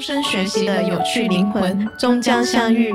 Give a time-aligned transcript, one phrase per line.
[0.00, 2.90] 终身学习的有趣灵魂终将相遇。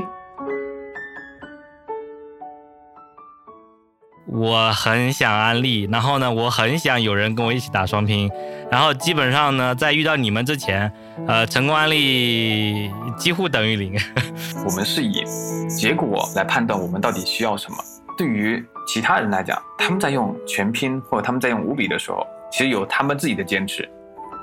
[4.26, 8.28] 我很想安利，然后呢，我很想有人跟我一起打双拼，
[8.72, 10.92] 然后基本上呢，在遇到你们之前，
[11.28, 13.94] 呃，成功安利几乎等于零。
[14.66, 15.24] 我们是以
[15.70, 17.78] 结果来判断我们到底需要什么。
[18.18, 23.88] 对于其他人来讲，他们在用全拼或者他们在用五笔的时候，其实有他们自己的坚持。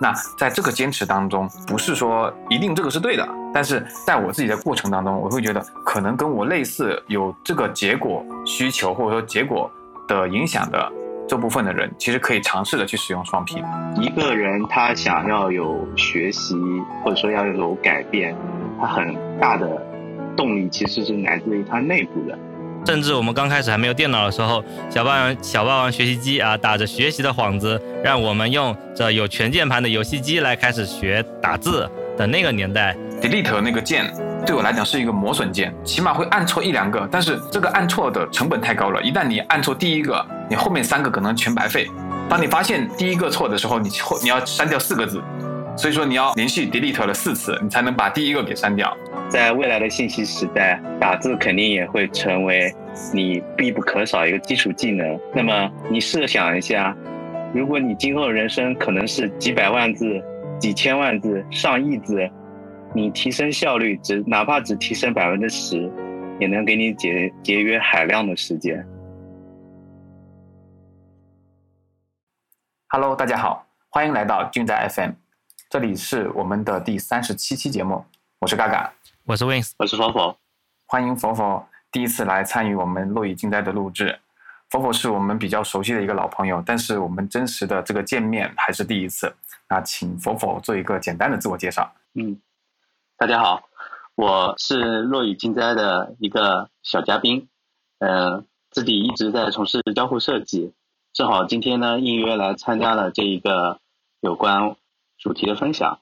[0.03, 3.25] 那在这个坚持当中，不是说一定这个是对的，
[3.55, 9.71] 但是在我自己的过程当中，我会觉得可能跟我类似有这个结果需求或者说结果
[10.09, 10.93] 的影响的
[11.29, 13.63] 这部分的人，其实可以尝试的去使用双拼。
[13.95, 16.57] 一个人他想要有学习
[17.05, 18.35] 或者说要有改变，
[18.81, 19.87] 他很大的
[20.37, 22.37] 动力其实是来自于他内部的。
[22.85, 34.13] 甚至我们刚开始还没有电脑的时候，小霸王小霸王学习机啊，打着学习的幌子，让我们用这有全键盘的游戏机来开始学打字的那个年代，delete 那个键
[34.45, 41.89] 对我来讲是一个磨损键，起码会按错一两个，但是这个按错的成本太高了，一旦你按错第一个，你后面三个可能全白费。
[42.29, 45.23] 当你发现第一个错的时候，你后你要删掉四个字。
[45.75, 48.95] 所以说你要连续 delete 了四次，你才能把第一个给删掉。
[49.29, 52.73] 在未来的信息时代，打字肯定也会成为
[53.13, 55.19] 你必不可少一个基础技能。
[55.35, 56.95] 那么你设想一下，
[57.55, 60.23] 如果你今后人生可能是几百万字、
[60.61, 62.31] 几千万字、上亿字，
[62.95, 65.91] 你提升效率只哪怕只提升百分之十，
[66.39, 68.87] 也能给你节节约海量的时间。
[72.89, 75.13] Hello，大家好，欢迎来到俊在 FM。
[75.73, 78.05] 这里是我们的第三十七期节目，
[78.41, 78.93] 我是嘎嘎，
[79.25, 80.37] 我是 Wings，我是佛佛，
[80.85, 84.21] 欢迎佛佛第一次来参与我们落雨惊灾的录制。
[84.69, 89.35] 佛佛是我们比较熟悉的一个老朋友，但是我们真实的这个见面还是第一次。
[89.71, 91.91] 那请佛佛做一个简单的自我介绍。
[92.13, 92.39] 嗯，
[93.17, 93.63] 大家好，
[94.15, 97.49] 我是落雨惊灾的一个小嘉宾，
[97.99, 100.75] 呃，自己一直在从事交互设计，
[101.15, 103.81] 正好今天呢应约来参加了这一个
[104.21, 104.77] 有关。
[105.23, 106.01] 主题的分享，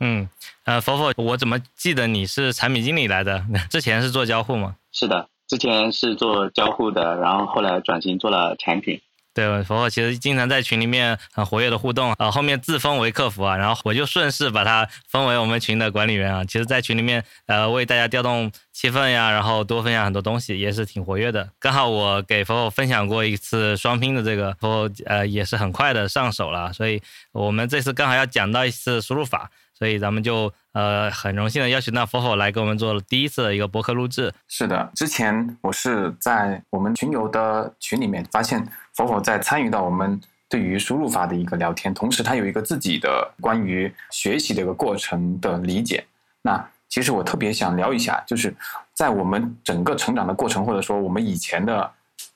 [0.00, 0.26] 嗯，
[0.64, 3.44] 呃，佛佛，我怎么记得你是产品经理来的？
[3.68, 4.76] 之前是做交互吗？
[4.90, 9.02] 是的，之前是做交互的，然后后来转型做了产品。
[9.34, 16.44] 对，佛佛其实经常在群里面很活跃的互动啊，后面自封为客服啊，然后我就顺势把他封为我们群的管理员啊。
[16.44, 21.48] 其实，在群里面呃为大家调动气氛呀，然后多分享很多东西，也是挺活跃的。
[21.58, 27.00] 刚好我给佛佛分享过一次双拼的这个，佛佛呃也是很快的上手了，所以
[27.32, 29.50] 我们这次刚好要讲到一次输入法。
[29.82, 34.32] 所以咱们就呃很荣幸的邀请到佛佛来给我们做了第一次的一个博客录制。
[34.46, 46.06] 是的，之前我是在我们群友的群里面发现佛佛在参与到我们对于输入法的一个聊天，同时他有一个自己的关于学习的一个过程的理解。
[46.42, 48.54] 那其实我特别想聊一下，就是
[48.94, 51.90] 在我们整个成长的过程，或者说我们以前的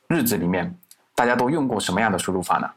[0.09, 0.77] 日子里面，
[1.15, 2.69] 大家都用过什么样的输入法呢？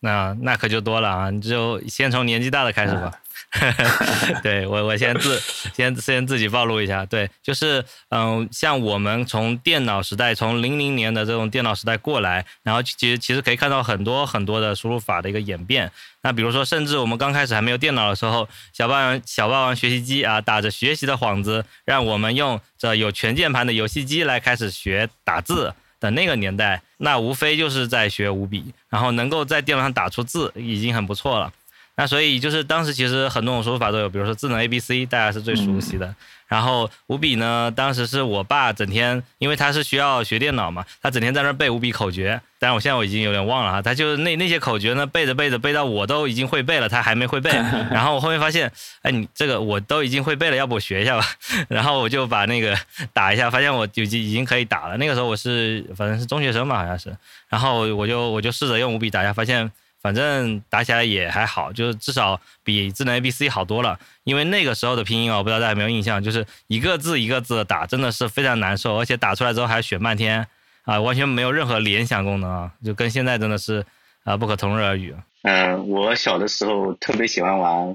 [0.00, 1.30] 那那可就多了啊！
[1.30, 3.10] 你就先从年纪大的开始吧。
[4.42, 5.40] 对我，我先自
[5.74, 7.06] 先先自己暴露一下。
[7.06, 15.90] 对，就是嗯，像我们从电脑时代，从零零年的这种电脑时代过来，然后其实其实可以看到很多很多的输入法的一个演变。
[16.22, 31.50] 那比如说，甚至我们刚开始还没有电脑的时候，小霸王小霸王学习机啊，打着学习的幌子，让我们用这有全键盘的游戏机来开始学打字的那个年代，那无非就是在学五笔，然后能够在电脑上打出字已经很不错了。
[31.98, 36.14] 那所以就是当时其实很多种输入法都有，比如说智能 A B C，大家是最熟悉的。
[36.46, 42.40] 然后五笔呢，当时是我爸整天，因为他是需要学电脑嘛，他整天在那背五笔口诀。
[42.60, 47.50] 但是我现在我已经有点忘了哈，他就是那那些口诀呢，背着背着背到我都已经会背了，他还没会背。
[47.90, 48.70] 然后我后面发现，
[49.02, 51.26] 哎，你这个我都已经会背了，要不我学一下吧？
[51.68, 52.78] 然后我就把那个
[53.12, 54.96] 打一下，发现我已经已经可以打了。
[54.96, 57.12] 那个时候我是反正是中学生嘛，好像是。
[57.48, 59.68] 然后我就我就试着用五笔打一下，发现。
[60.08, 64.00] 反正打起来也还好，就是至少比智能 A B C 好多了。
[64.24, 70.46] 因为那个时候的拼音啊，我不知道大家有没有印象，就是一个字一个字的打，真的是非常难受，而且打出来之后还要选半天
[70.84, 73.84] 啊，完全没有任何联想功能啊，就跟现在真的是
[74.24, 75.14] 啊不可同日而语。
[75.42, 77.94] 嗯，我小的时候特别喜欢玩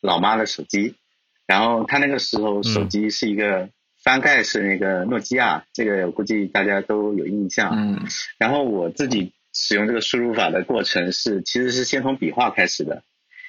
[0.00, 0.96] 老妈的手机，
[1.46, 3.68] 然后他那个时候手机是一个
[4.02, 7.70] 翻盖式那个诺基亚，这个我估计大家都有印象。
[7.76, 8.04] 嗯，
[8.38, 9.32] 然后我自己。
[9.54, 13.02] 使用这个输入法的过程是，其实是先从笔画开始的，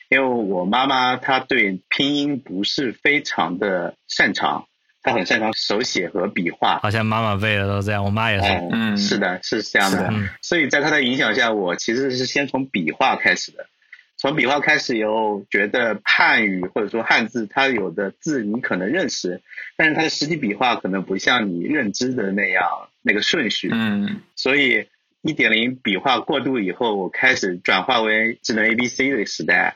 [0.10, 4.68] 因为我妈妈她对拼音不是非常的擅长，
[5.02, 6.80] 她很擅长手写和笔画。
[6.80, 8.46] 好像妈妈辈的都这样，我妈也是。
[8.72, 10.14] 嗯，是的，是这样的。
[10.42, 13.66] 所以在她的影响下，我其实是先从笔画开始的，
[14.18, 19.42] 从笔画开始以后，觉得汉语或者说汉字，它有的字你可能认识，
[19.76, 22.64] 但是它的实际笔画可能不像你认知的那样
[23.02, 23.70] 那个顺序。
[23.74, 24.88] 嗯所以
[25.26, 29.76] 一点零笔画过渡以后，我开始转化为智能 A B C 的时代，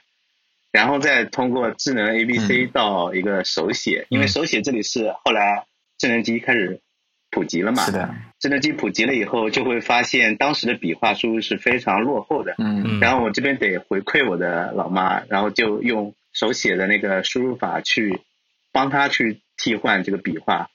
[0.72, 2.70] 然后再通过智能 A B C 嗯。
[2.72, 5.66] 到一个手写，因为嗯手写这里是后来
[5.98, 6.80] 智能机开始
[7.32, 7.84] 普及了嘛。
[7.84, 12.54] 是的，智能机普及了以后，就会发现当时的笔画输入是非常落后的。
[12.60, 12.84] 嗯。
[12.86, 13.00] 嗯。
[13.00, 18.22] 然后我这边得回馈我的老妈，然后就用手写的那个输入法去
[18.72, 20.70] 帮她去替换这个笔画，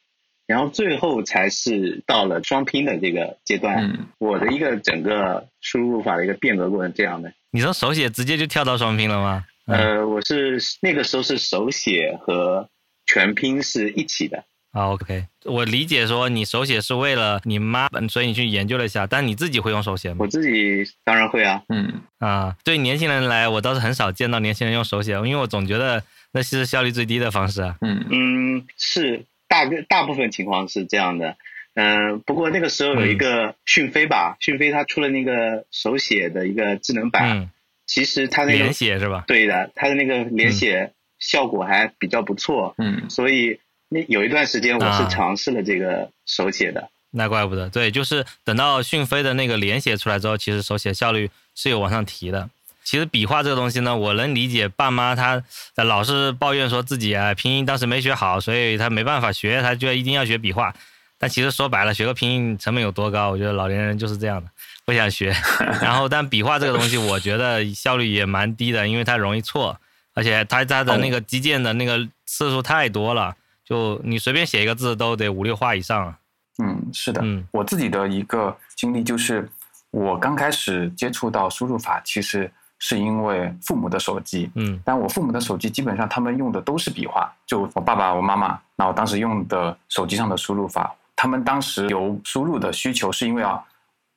[0.46, 3.84] 然后最后才是到了双拼的这个阶段。
[3.84, 7.32] 嗯我的一个整个输入法的一个变革过程这样的。
[7.50, 9.44] 你从手写直接就跳到双拼了吗？
[9.66, 12.68] 嗯呃，我是那个时候是手写和
[13.06, 14.44] 全拼是一起的。
[14.72, 20.26] 啊，OK，我理解说你手写是为了你妈，嗯所以你去研究了一下，但你自己会用手写吗我？
[20.26, 26.02] 自己当然会啊，嗯啊，对年轻人来，我倒是很少见到年轻人用手写，因为我总觉得
[26.32, 27.76] 那是效率最低的方式啊。
[27.82, 31.36] 嗯嗯，是大个大部分情况是这样的。
[31.74, 37.50] 嗯、不过那个时候有一个讯飞吧，讯飞它出了那个手写的一个智能版，嗯，
[37.86, 39.22] 其实它那个连写是吧？
[39.28, 40.90] 对的，它的那个连写
[41.20, 46.90] 效果还比较不错，嗯所以那有一段时间我是啊尝试了这个手写的。
[47.12, 52.50] 那怪不得，对，就是等到讯飞的那个连写出来之后，其实手写效率是有往上提的。
[52.84, 55.42] 其实笔画这个东西呢，我能理解爸妈他
[55.76, 60.72] 老是抱怨说自己啊拼音当时没学好，所以他没办法学，他就一定要学笔画。
[61.16, 63.30] 但其实说白了，学个拼音成本有多高？
[63.30, 64.50] 我觉得老年人就是这样的，
[64.84, 65.34] 不想学。
[65.80, 69.78] 然后，但笔画这个东西，我觉得效率也蛮低的，因为它容易错，
[70.12, 73.34] 而且它它的那个击键的那个次数太多了，
[73.64, 76.18] 就你随便写一个字都得五六画以上啊。
[76.62, 79.48] 嗯，是的，嗯我自己的一个经历就是，
[79.92, 82.52] 我刚开始接触到输入法，其实
[82.86, 84.50] 是因为父母的手机。
[84.56, 93.64] 嗯但我父母的手机基本上他们用的都是笔画，就我爸爸、我妈妈，那我当时用的手机上的输入法，他们当时有输入的需求，是因为要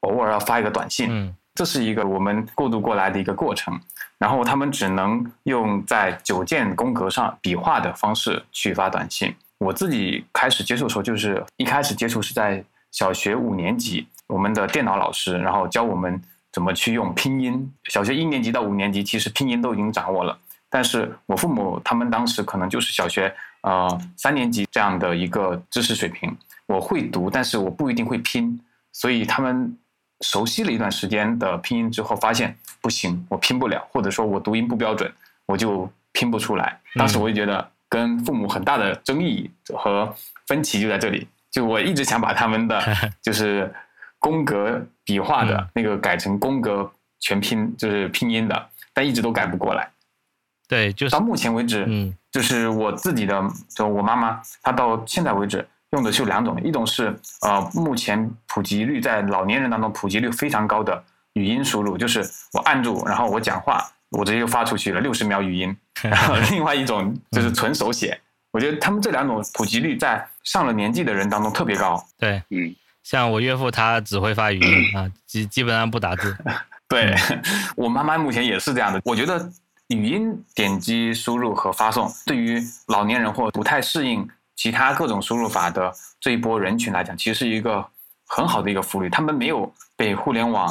[0.01, 3.79] 偶尔要发一个短信，嗯这是一个我们过渡过来的一个过程。
[4.19, 9.33] 然后他们只能用在九键宫格上笔画的方式去发短信。
[9.59, 12.61] 我自己开始接触的时候，就是一开始接触是在
[12.91, 16.19] 小学五年级，我们的电脑老师然后教我们
[16.57, 17.71] 怎么去用拼音。
[17.83, 20.35] 小学一年级到五年级，其实拼音都已经掌握了。
[20.71, 23.31] 但是我父母他们当时可能就是小学
[23.61, 23.87] 呃
[24.17, 28.59] 三年级这样的一个知识水平，我会读，但是我不一定会拼，
[28.91, 29.77] 所以他们
[30.21, 35.13] 熟悉了一段时间的拼音之后，发现不行，我拼不了，或者说我读音不标准，
[35.45, 36.75] 我就拼不出来。
[36.95, 40.11] 当时我就觉得跟父母很大的争议和
[40.47, 42.81] 分歧就在这里，就我一直想把他们的
[43.21, 43.71] 就是
[44.19, 49.89] 宫格笔画的嗯那个改成宫格全拼，就是拼音的，但一直都改不过来。
[50.67, 61.01] 对，就是到目前为止，嗯就是我自己的，就我妈妈，她到现在为止用的就两种，一种是呃目前普及率在老年人当中普及率非常高的
[61.33, 62.23] 语音输入，就是
[62.53, 65.75] 我按住，然后我讲话，我直接就发出去了，六十秒语音。
[66.03, 68.19] 然后另外一种就是纯手写，
[68.51, 72.05] 我觉得他们这两种普及率在上了年纪的人当中特别高。
[72.19, 72.75] 对，嗯，
[73.09, 74.69] 像我岳父他只会发语音
[74.99, 76.35] 啊，基基本上不打字。
[76.89, 77.15] 对、
[77.77, 78.99] 我妈妈目前也是这样的。
[79.05, 79.49] 我觉得
[79.87, 87.85] 语音点击输入和发送，对于老年人或不太适应其他各种输入法的这一波人群来讲，其实是一个
[88.25, 89.09] 很好的一个福利。
[89.09, 90.67] 他们没有被互联网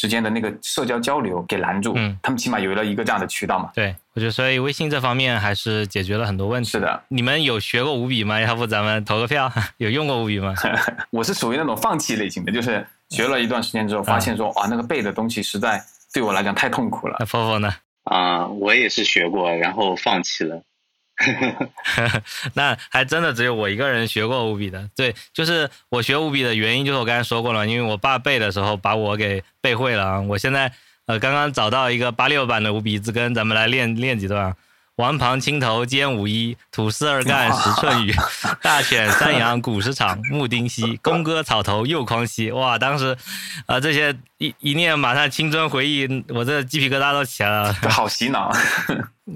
[0.00, 3.70] 之间的那个社交交流给拦住，嗯他们起码有了一个这样的渠道嘛。
[3.74, 6.70] 对，我觉得所以微信这方面还是解决了很多问题。
[6.70, 8.40] 是的，你们有学过五笔吗？
[8.40, 9.52] 要不咱们投个票？
[9.76, 10.54] 有用过五笔吗？
[11.12, 15.78] 我是属于那种放弃类型的，就是学了一段时间之后，发现说哇，那个背的东西实在
[16.14, 17.16] 对我来讲太痛苦了。
[17.18, 17.70] 那 Fofo 呢？
[18.04, 20.62] 啊、我也是学过，然后放弃了。
[22.54, 24.88] 那还真的只有我一个人学过五笔的。
[24.96, 30.20] 对，就是我学五笔的原因，就是我刚才说过了，因为我爸背的时候把我给背会了啊。
[30.20, 30.72] 我现在
[31.06, 34.56] 呃刚刚找到一个八六版的五笔字根，咱们来练练几段啊。
[34.96, 38.14] 王旁青头兼五一，土司二干十寸雨，
[38.60, 42.50] 大犬三阳古石场，木丁溪，宫歌草头又匡熙。
[42.50, 43.16] 哇，当时，
[43.64, 47.72] 啊、这些一一念，马上青春回忆，我这鸡皮疙瘩都起来了。
[47.88, 48.52] 好洗脑，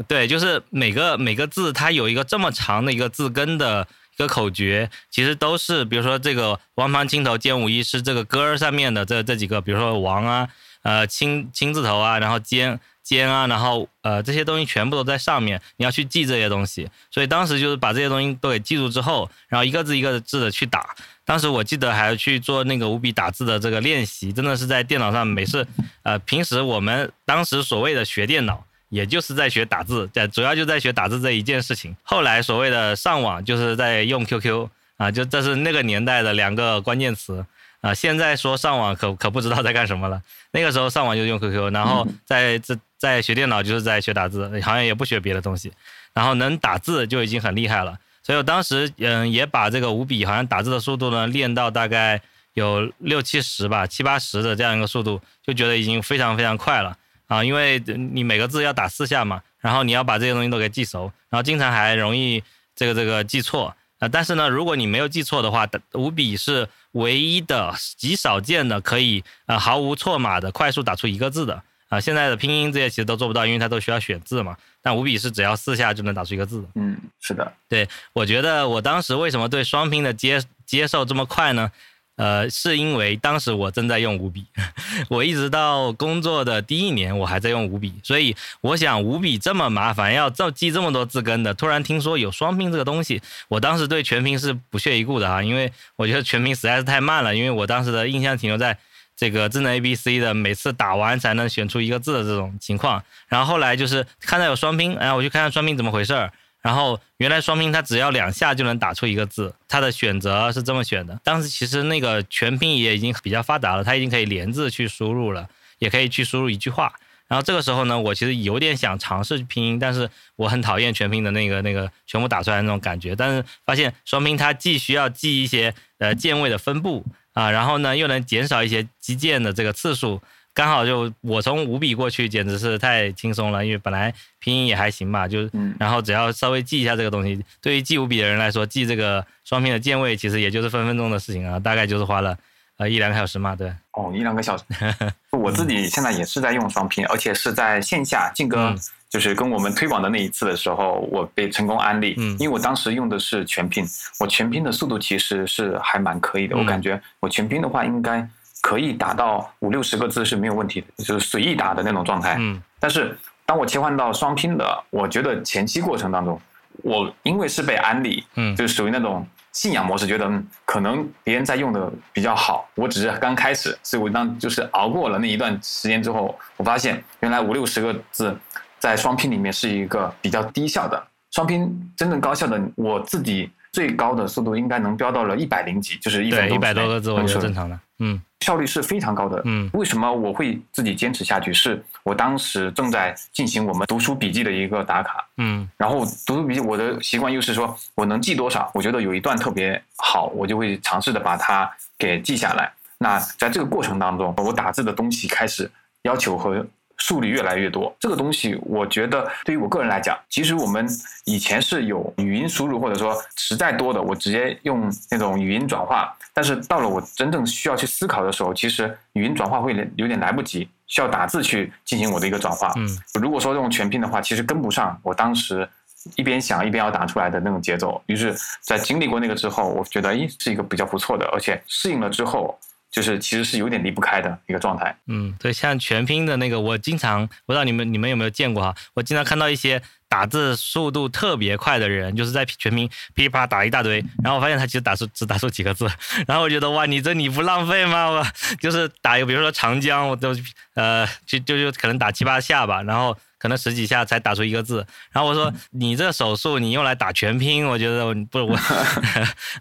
[0.09, 10.49] 对，就是每个每个字它有一个这么长的一个字根的一个口诀，其实都是，比如说这个王旁青头兼五一是这个歌上面的这这几个，比如说王啊，
[10.83, 16.89] 呃青青字头啊，然后尖尖啊，然后呃这些东西全部都在上面，你要去记这些东西。
[17.11, 20.95] 所以当时就是把这些东西都给记住之后，然后一个字一个字的去打。
[21.25, 25.67] 当时我记得还去做那个五笔打字的这个练习，真的是在电脑上每次，
[26.03, 28.65] 呃，平时我们当时所谓的学电脑。
[28.95, 31.97] 也就是在学打字，在主要就在学打字这一件事情。
[32.05, 37.45] 后来所谓的上网，就是在用 QQ 啊，就这是那个年代的两个关键词
[37.81, 37.93] 啊。
[37.93, 40.23] 现在说上网，可可不知道在干什么了。
[40.53, 45.73] 那个时候上网就用 QQ，然后在这在学电脑就是在学打字，好像也不学别的东西。
[46.13, 47.99] 然后能打字就已经很厉害了。
[48.23, 52.21] 所以我当时嗯也把这个五笔好像打字的速度呢练到大概
[52.53, 56.97] 有六七十吧，七八十的这样一个速度，就觉得已经非常非常快了。
[57.35, 62.41] 啊，因为你每个字要打四下嘛，然后你要把这些东西都给记熟，然后经常还容易
[62.77, 64.09] 这个这个记错啊。
[64.09, 71.99] 但是呢，如果你没有记错的话，五笔是唯一的极少见的可以呃毫无错码的快速打出一个字的啊。
[72.01, 74.57] 现在的拼音这些其实都做不到，因为它都需要选字嘛。
[74.81, 76.65] 但五笔是只要四下就能打出一个字。
[76.77, 77.53] 嗯，是的。
[77.69, 81.73] 对，我觉得我当时为什么对双拼的接接受这么快呢？
[82.17, 84.45] 呃，是因为当时我正在用五笔，
[85.11, 98.79] 我一直到工作的第一年，我还在用五笔，所以我想五笔这么麻烦，要这记这么多字根的，突然听说有双拼这个东西，我当时对全拼是不屑一顾的啊，因为我觉得全拼实在是太慢了，因为我当时的印象停留在
[99.17, 106.33] 这个智能 A B C 的每次打完才能选出一个字的这种情况，然后后来就是看到有双拼，哎，我去看看双拼怎么回事儿。
[106.65, 111.21] 然后原来双拼它只要两下就能打出一个字，它的选择是这么选的。
[111.23, 115.47] 当时其实那个全拼也已经比较发达了，它已经可以连字去输入了，
[115.79, 116.91] 也可以去输入一句话。
[117.29, 123.15] 然后这个时候呢，我其实有点想尝试拼音，但是我很讨厌全拼的那个那个全部打出来的那种感觉。
[123.15, 127.05] 但是发现双拼它既需要记一些呃键位的分布
[127.35, 130.23] 啊，然后呢又能减少一些击键的这个次数。
[130.55, 142.39] 刚好就我从五笔过去，简直是太轻松了，因为本来拼音也还行吧，就然后只要稍微记一下这个东西，对于记五笔的人来说，记这个双拼的键位其实也就是分分钟的事情啊，大概就是花了
[142.77, 143.69] 呃一两个小时嘛，对。
[143.95, 144.63] 哦，一两个小时。
[145.37, 148.73] 我自己现在也是在用双拼，而且是在线下静哥
[149.11, 153.85] 就是跟我们推广的那一次的时候，我被成功安利，嗯因为我当时用的是全拼，
[154.21, 158.25] 我全拼的速度其实是还蛮可以的，我感觉我全拼的话应该。
[158.65, 162.37] 可以打到五六十个字是没有问题的，就是随意打的那种状态。
[162.39, 166.41] 嗯，但是当我切换到双拼的，我觉得前期过程当中，
[166.83, 178.35] 我因为是被安利，嗯，就是属于那种信仰模式，觉得可能别人在用的比较好，我只是刚开始，所以我当就是熬过了那一段时间之后，我发现原来五六十个字
[178.79, 181.07] 在双拼里面是一个比较低效的。
[181.33, 188.23] 双拼真正高效的，我自己最高的速度应该能飙到了一百零几，就是一对一百多个字，我觉得正常的，嗯。
[188.41, 189.41] 效率是非常高的。
[189.47, 191.51] 嗯，为什么我会自己坚持下去？
[191.51, 195.27] 是我当时正在进行我们读书笔记的一个打卡。
[195.39, 202.71] 嗯，然后读书笔记，我的习惯又是说我能记多少，我觉得有一段特别好，我就会尝试的把它给记下来。
[202.99, 205.71] 那在这个过程当中，我打字的东西开始
[206.03, 206.65] 要求和。
[207.07, 210.89] 数率越来越多，这个东西我觉得对于我个人来讲，其实我们
[211.27, 216.17] 以前是有语音输入，或者说实在多的，我直接用那种语音转化。
[216.33, 222.73] 但是到了我真正需要去思考的时候，其实语音转化会有点来不及，需要打字去进行我的一个转化。
[222.77, 222.89] 嗯，
[223.21, 225.69] 如果说用全拼的话，其实跟不上我当时
[226.17, 228.03] 一边想一边要打出来的那种节奏。
[228.07, 232.59] 于是，在经历过那个之后，我觉得诶是一个比较不错的，而且适应了之后。
[232.95, 234.97] 就是其实是有点离不开的一个状态。
[235.09, 238.73] 嗯，对，像全拼的那个，我经常不知道你们你们有没有见过哈？
[238.95, 245.89] 我经常看到一些打字速度特别快的人，就是在全拼噼里啪啦打一大堆，然后我发现他其实打出只打出几个字，
[246.29, 248.11] 然后我觉得哇，你这你不浪费吗？
[248.11, 248.25] 我
[248.61, 250.33] 就是打一个，比如说长江，我都
[250.75, 253.19] 呃就就就可能打七八下吧，然后。
[253.45, 258.59] 可能十几下才打出一个字，然后我说你这手速你用来打全拼，我觉得不我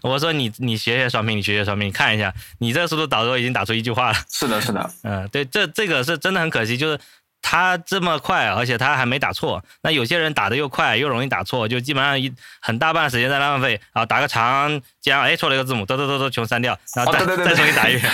[0.00, 4.16] 我说你你学学双拼，你学学双拼，你看一下你这速度导都已经打出一句话了。
[4.30, 6.98] 是的，是的， 嗯，对，这这个是真的很可惜，就是
[7.42, 9.62] 他这么快，而且他还没打错。
[9.82, 18.10] 那有些人打的又快又容易打错，就基本上一很大半时间在浪费啊，打个长江，哎错了一个字母，嘚嘚嘚嘚全删掉，然后再再重新打一遍，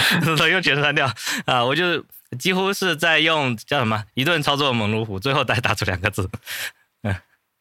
[0.51, 1.09] 又全删掉
[1.47, 2.05] 啊，我就。
[2.39, 6.29] 几乎是在用叫什么一顿操作猛如虎，最后再打出两个字。
[7.03, 7.15] 嗯，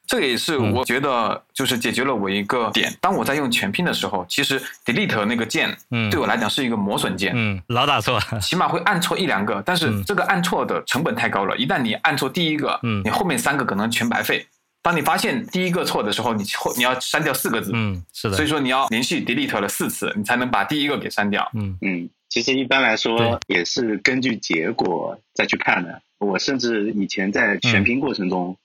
[0.08, 2.96] 这也是我觉得就是解决了我一个点。
[3.00, 9.62] 当我在用全拼的时候，其实 delete 那个键，嗯，对我来讲是一个磨损键，嗯，老打错， 起码会按错一两个。
[9.66, 14.46] 但是这个按错的成本太高了，一旦你按错第一个，嗯，你后面三个可能全白费。
[14.82, 22.10] 当你发现第一个错的时候，你后你要删掉四个字，嗯，是的，所以说你要连续 delete 了四次，你才能把第一个给删掉，嗯嗯。
[22.30, 26.02] 其实一般来说也是根据结果再去看的。
[26.20, 28.58] 我甚至以前在全拼过程中，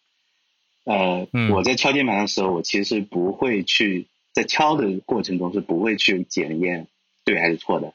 [0.85, 6.87] 呃，我在敲键盘的时候，我其实不会去在敲的过程中是不会去检验
[7.25, 7.94] 对还是错的，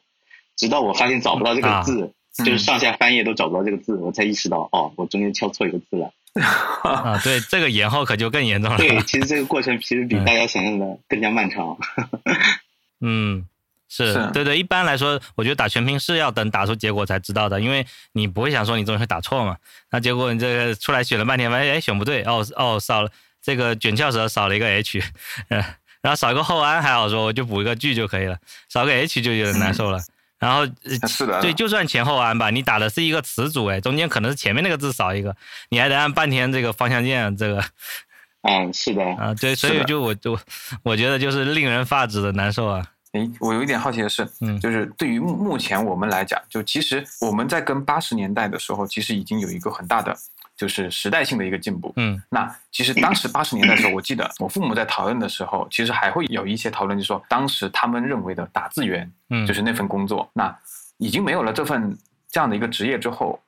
[0.55, 6.13] 直到我发现找不到这个字，就是上下翻页都找不到这个字，我才意识到哦，我中间敲错一个字了。
[6.83, 8.77] 啊，对，这个延后可就更严重了。
[8.77, 11.77] 对，其实这个过程其实比大家想象的更加漫长。
[13.01, 13.45] 嗯，
[13.89, 19.57] 是对对，一般来说，我觉得打全拼是要等打出结果才知道的，因为你不会想说你中间会打错嘛。
[19.91, 23.09] 那结果你这个出来选了半天，发现哎选不对，哦哦少了
[23.41, 25.03] 这个卷翘舌少了一个 H，
[25.49, 25.63] 嗯
[26.01, 28.37] 然后少一个后安还好说，我就补一个句就可以了，
[28.69, 29.99] 少个 H 就有点难受了。
[30.37, 30.65] 然后
[31.09, 35.35] 是的，对，就算前后安吧，你打的是一个词组，哎，中间可能是前面那个字少一个，
[35.69, 37.61] 你还得按半天这个方向键，这个，
[38.43, 40.39] 嗯，是的，啊，对，所以就我就
[40.83, 42.85] 我觉得就是令人发指的难受啊。
[43.13, 50.15] 哎，我有一点好奇的是，嗯，就是对于目目前我们来讲，就其实我们在跟八十年代的时候，其实已经有一个很大的。
[50.59, 51.93] 就是时代性的一个进步。
[51.95, 60.53] 嗯，那其实当时八十年代的时候，我记得我父母在讨论的时候，其实还会有一些讨论，就是说当时他们认为的打字员，嗯，就是那份工作，那
[60.97, 61.97] 已经没有了这份
[62.29, 63.39] 这样的一个职业之后，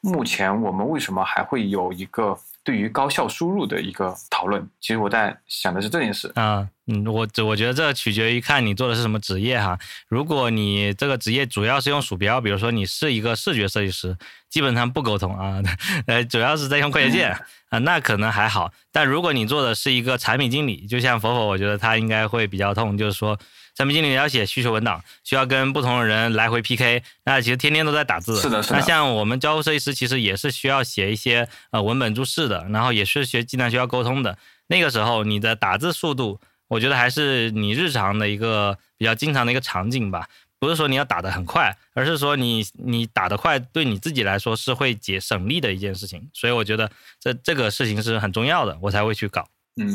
[0.00, 2.34] 目前我们为什么还会有一个？
[2.64, 9.78] 对于高效输入的一个讨论，其实我在想的是这件事啊，嗯，我我觉得这取决于看你做的是什么职业哈。
[10.08, 14.16] 如果你这个职业主要是用鼠标，比如说你是一个视觉设计师，
[14.48, 15.62] 基本上不沟通啊，
[16.08, 18.72] 呃，主要是在用快捷键啊，那可能还好。
[18.90, 23.38] 但如果你做的是一个产品经理，就像佛佛，我觉得他应该会比较痛，就是说。
[23.74, 28.40] 产品经理要写需求文档，需要跟不同的人来回 PK，那其实天天都在打字。
[28.40, 28.76] 是的，是的。
[28.76, 34.38] 那像我们交互设计师，其实也是需要写一些呃文本注释的，然后也是学经常需要沟通的。
[34.68, 40.28] 那个时候你的打字速度，我觉得还是你日常的一个比较经常的一个场景吧。
[40.60, 46.30] 不是说你要打得很快，而是说你你打得快，对你自己来说是会节省力的一件事情。
[46.32, 49.46] 所以我觉得这这个事情是很重要的，我才会去搞。
[49.76, 49.92] 嗯，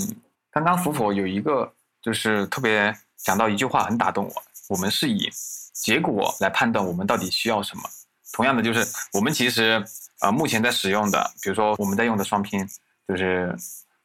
[0.52, 2.94] 刚刚福福有一个就是特别。
[3.24, 5.30] 讲到一句话很打动我，我们是以
[5.74, 7.84] 结果来判断我们到底需要什么。
[8.32, 9.84] 同样的，就是我们其实
[10.22, 12.68] 呃目前在使用的，比如说我们在用的双拼，
[13.08, 13.56] 就是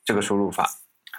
[0.04, 0.70] 这个输入法。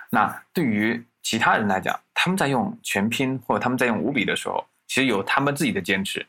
[0.09, 6.25] 那对于其他人来讲，他们在用全拼或者他们在用五笔的时候，其实有他们自己的坚持。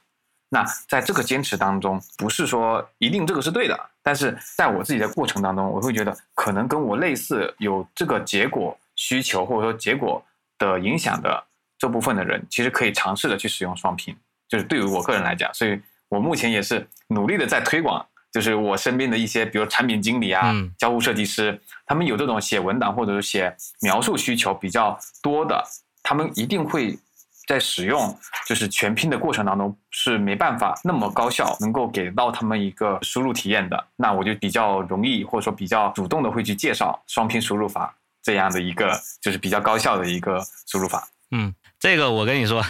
[0.49, 10.23] 那在这个坚持当中，不是说一定这个是对的，但是在我自己的过程当中，我会觉得可能跟我类似有这个结果需求或者说结果
[10.59, 11.45] 的影响的。
[11.79, 14.17] 这部分的人其实可以尝试的去使用双拼，
[14.49, 25.63] 就是对于我个人来讲，所以我目前也是努力的在推广，就是我身边的一些，比如产品经理啊、交互设计师，他们有这种写文档或者是写描述需求比较多的，
[26.03, 26.99] 他们一定会
[27.47, 33.87] 在使用就是全拼的过程当中是没办法那么高效，能够给到他们一个输入体验的。
[33.97, 41.07] 那我就比较容易或者说比较主动的会去介绍双拼输入法这样的一个就是比较高效的一个输入法。
[41.31, 41.55] 嗯。
[41.79, 42.65] 这个我跟你说，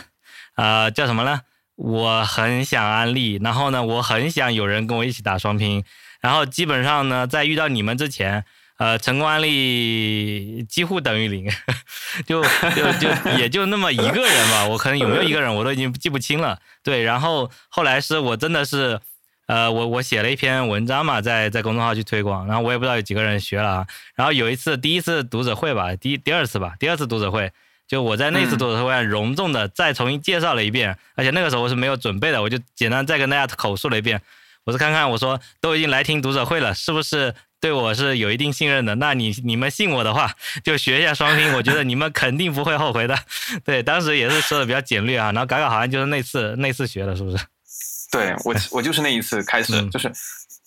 [0.56, 1.42] 呃，叫什么呢？
[1.76, 5.84] 我很想安利，然后呢，我很想有人跟我一起打双拼，
[6.22, 8.44] 然后基本上呢，在遇到你们之前，
[8.78, 11.46] 呃，成功案例几乎等于零，
[12.26, 12.42] 就
[12.74, 16.58] 就就也就那么一个人吧，我可能有没有一个人我都已经记不清了。
[16.82, 18.98] 对，然后后来是我真的是，
[19.46, 23.86] 呃，我我写了一篇文章嘛，在在公众号去推广，然后我也不知道有几个人学了啊。
[24.14, 27.52] 然后有一次第一次读者会吧，第第二次吧，第二次读者会。
[27.88, 34.20] 就我在那次读者会上隆重的再重新介绍了一遍，而且那个时候我是没有准备的，我就简单再跟大家口述了一遍。
[34.64, 38.96] 我是看看我说都已经来听读者会了，是不是对我是有一定信任的？
[38.96, 43.16] 那你你们信我的话，就学一下双拼，我觉得你们肯定不会后悔的。
[43.64, 47.44] 对，当时也是说的比较简略啊，然后搞搞好像就是那次那次学的，是不是？
[48.10, 50.12] 对我我就是那一次开始，就是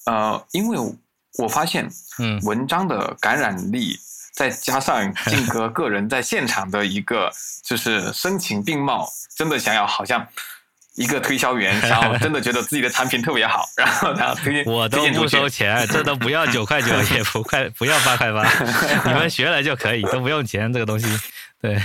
[0.06, 0.78] 呃，因为
[1.38, 4.00] 我发现嗯文章的感染力。
[4.32, 7.32] 再加上静哥个人在现场的一个
[7.64, 10.26] 就是声情并茂，真的想要好像
[10.96, 18.48] 一个推销员，然后 真的觉得自己的产品特别好，然后他推荐我都不收钱，这都不要九块九， 也不快不要八块八，
[19.06, 21.08] 你们学了就可以，都不用钱这个东西，
[21.62, 21.78] 对，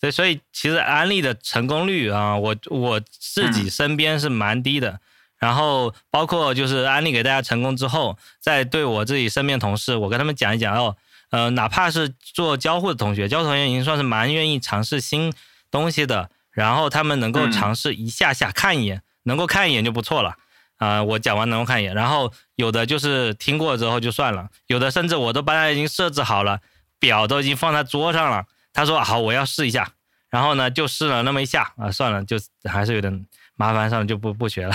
[0.00, 5.00] 所以所以其实安利的成功率啊，我我自己身边是蛮低的，
[5.38, 10.96] 然后包括就是安利给大家成功之后，再对我自己身边同事，我跟他们讲一讲哦。
[11.34, 15.32] 呃，哪怕是做交互的同学，交互同学已经算是蛮愿意尝试新
[15.68, 16.30] 东西的。
[16.52, 20.36] 然后他们能够尝试一下下看一眼，能够看一眼就不错了。
[20.76, 21.92] 啊，我讲完能够看一眼。
[21.92, 26.60] 然后有的就是听过之后就算了，有的甚至我都帮他已经设置好了，
[27.00, 28.44] 表都已经放在桌上了。
[28.72, 29.90] 他说好，我要试一下。
[30.30, 32.36] 然后呢，就试了那么一下啊，算了，就
[32.70, 34.74] 还是有点麻烦，算了，就不不学了。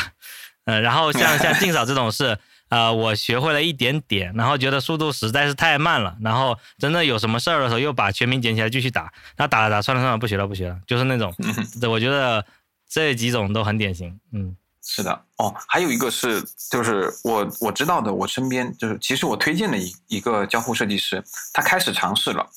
[0.65, 2.37] 嗯， 然后像像 静嫂这种事。
[2.69, 11.33] 啊，我学会了一点点，然后觉得速度实在是太慢了，然后真的有什么事儿的时候，又把全屏捡起来继续打，然后打了打，算了算了，不学了不学了，就是那种，
[11.89, 12.45] 我觉得
[12.87, 14.55] 这几种都很典型，嗯，
[14.85, 22.47] 是的，哦，还有一个是，就是我我知道的，我身边就是，其实我推荐的一一个交互设计师，他开始尝试了，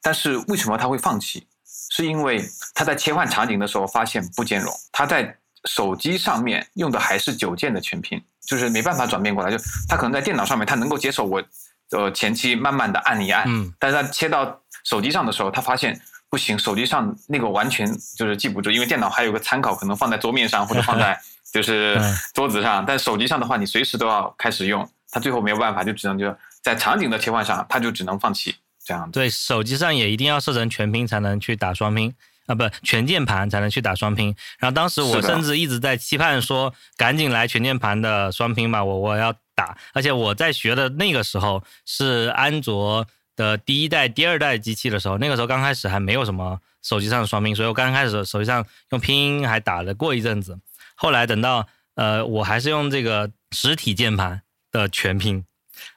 [0.00, 1.46] 但是为什么他会放弃？
[1.90, 5.36] 是因为他在切换场景的时候发现不兼容，他在
[5.68, 11.42] 手机上面用的还是九键的全拼，就是没办法转变过来，就他可能在电脑上面他能够接受我，
[11.90, 16.00] 呃，前期慢慢的按一按，嗯，但是他切到手机上的时候，他发现。
[16.30, 21.18] 不行，手机上那个完全就是记不住，因为电脑还有个参考，可能放在桌面上或者放在
[21.50, 21.98] 就是
[22.34, 28.54] 桌子上，但手机上的话，你随时都要开始用，他最后没有办法，就只能就在场景的切换上，他就只能放弃
[28.84, 29.10] 这样。
[29.10, 32.14] 对，手机上也一定要设成全屏才能去打双拼
[32.48, 34.34] 啊，不全键盘才能去打双拼。
[34.58, 39.78] 然后当时我甚至一直在期盼说，赶紧来全键盘的双拼吧，我我要打。
[39.92, 43.06] 而且我在学的那个时候是安卓。
[43.38, 50.58] 的第一代、第二代机器的时候，那个时候刚开始还没有什么手机上的双拼，所以我刚开始手机上用拼音还打了过一阵子。
[50.96, 55.44] 后来等到呃，我还是用这个实体键盘的全拼，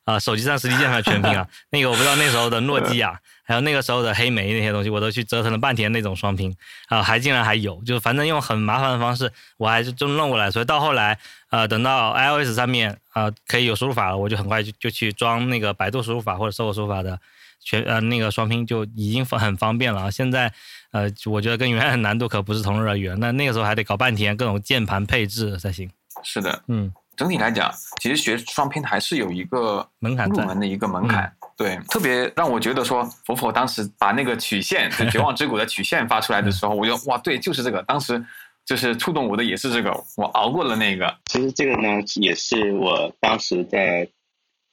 [0.04, 3.20] 啊，手机上实体键盘全拼啊， 那个我不知道那时候的诺基亚。
[3.44, 6.56] 还有那个时候的黑莓那些东西，我都去折腾了半天那种双拼
[6.88, 10.50] 啊，还竟然还有，就反正用很麻烦的方式，我还是就弄过来。
[10.50, 17.20] 所以到后来，呃，等到 iOS 上面啊可以有输入法了，我就很快就就去装那个百度输入法或者搜狗输入法的
[17.62, 20.10] 全呃那个双拼，就已经很方便了。
[20.10, 20.54] 现在
[20.92, 23.14] 呃，我觉得跟原来的难度可不是同日而语。
[23.18, 25.92] 那那个时候还得搞半天各种键盘配置才行。
[26.24, 31.32] 是的，嗯，整体来讲，其实学双拼还是有一个门槛入门的一个门槛。
[31.56, 37.84] 对，特别让我觉得说，佛佛当时把那个曲线，就绝望之谷的曲线发出来的时候， 我就哇，对，就是这个。
[37.84, 38.26] 当时
[38.66, 41.16] 就是触动我的也是这个，我熬过了那个。
[41.26, 44.10] 其实这个呢，也是我当时在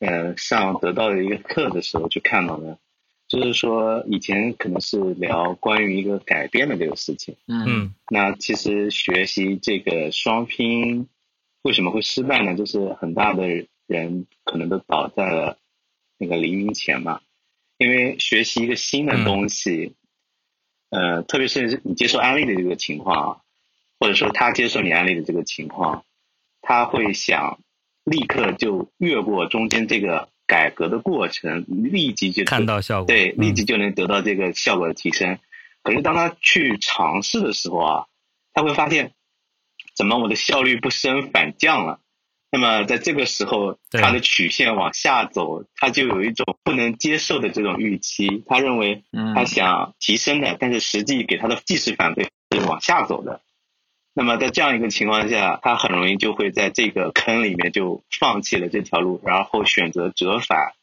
[0.00, 2.78] 呃上得到的一个课的时候就看到的，
[3.28, 7.37] 就是说以前可能是聊关于一个改变的这个事情。
[7.46, 7.92] 嗯。
[8.08, 11.06] 那其实学习这个双拼
[11.62, 12.55] 为什么会失败呢？
[12.55, 13.47] 就是很大的
[13.87, 15.59] 人可能都倒在了。
[16.21, 17.21] 那个黎明前嘛，
[17.77, 19.94] 因为学习一个新的东西，
[20.90, 23.40] 呃，特别是你接受安利的这个情况啊，
[24.01, 26.05] 或者说他接受你安利的这个情况，
[26.61, 27.61] 他会想
[28.03, 35.38] 立刻就越过中间这个改革的过程，立即就看到效果，对，立即就能得到这个效果的提升。
[35.85, 38.07] 可是当他去尝试的时候啊，
[38.53, 39.12] 他会发现，
[39.98, 41.98] 怎么我的效率不升反降了？
[42.52, 48.44] 那么在这个时候，它的曲线往下走，他就有一种不能接受的这种预期。
[48.46, 49.02] 他认为，
[49.34, 53.40] 他想提升的，但是实际给他的即时反馈是往下走的。
[54.14, 60.74] 那么在这样一个情况下，他很容易就会在这个坑里面就放弃了这条路，然后选择折返，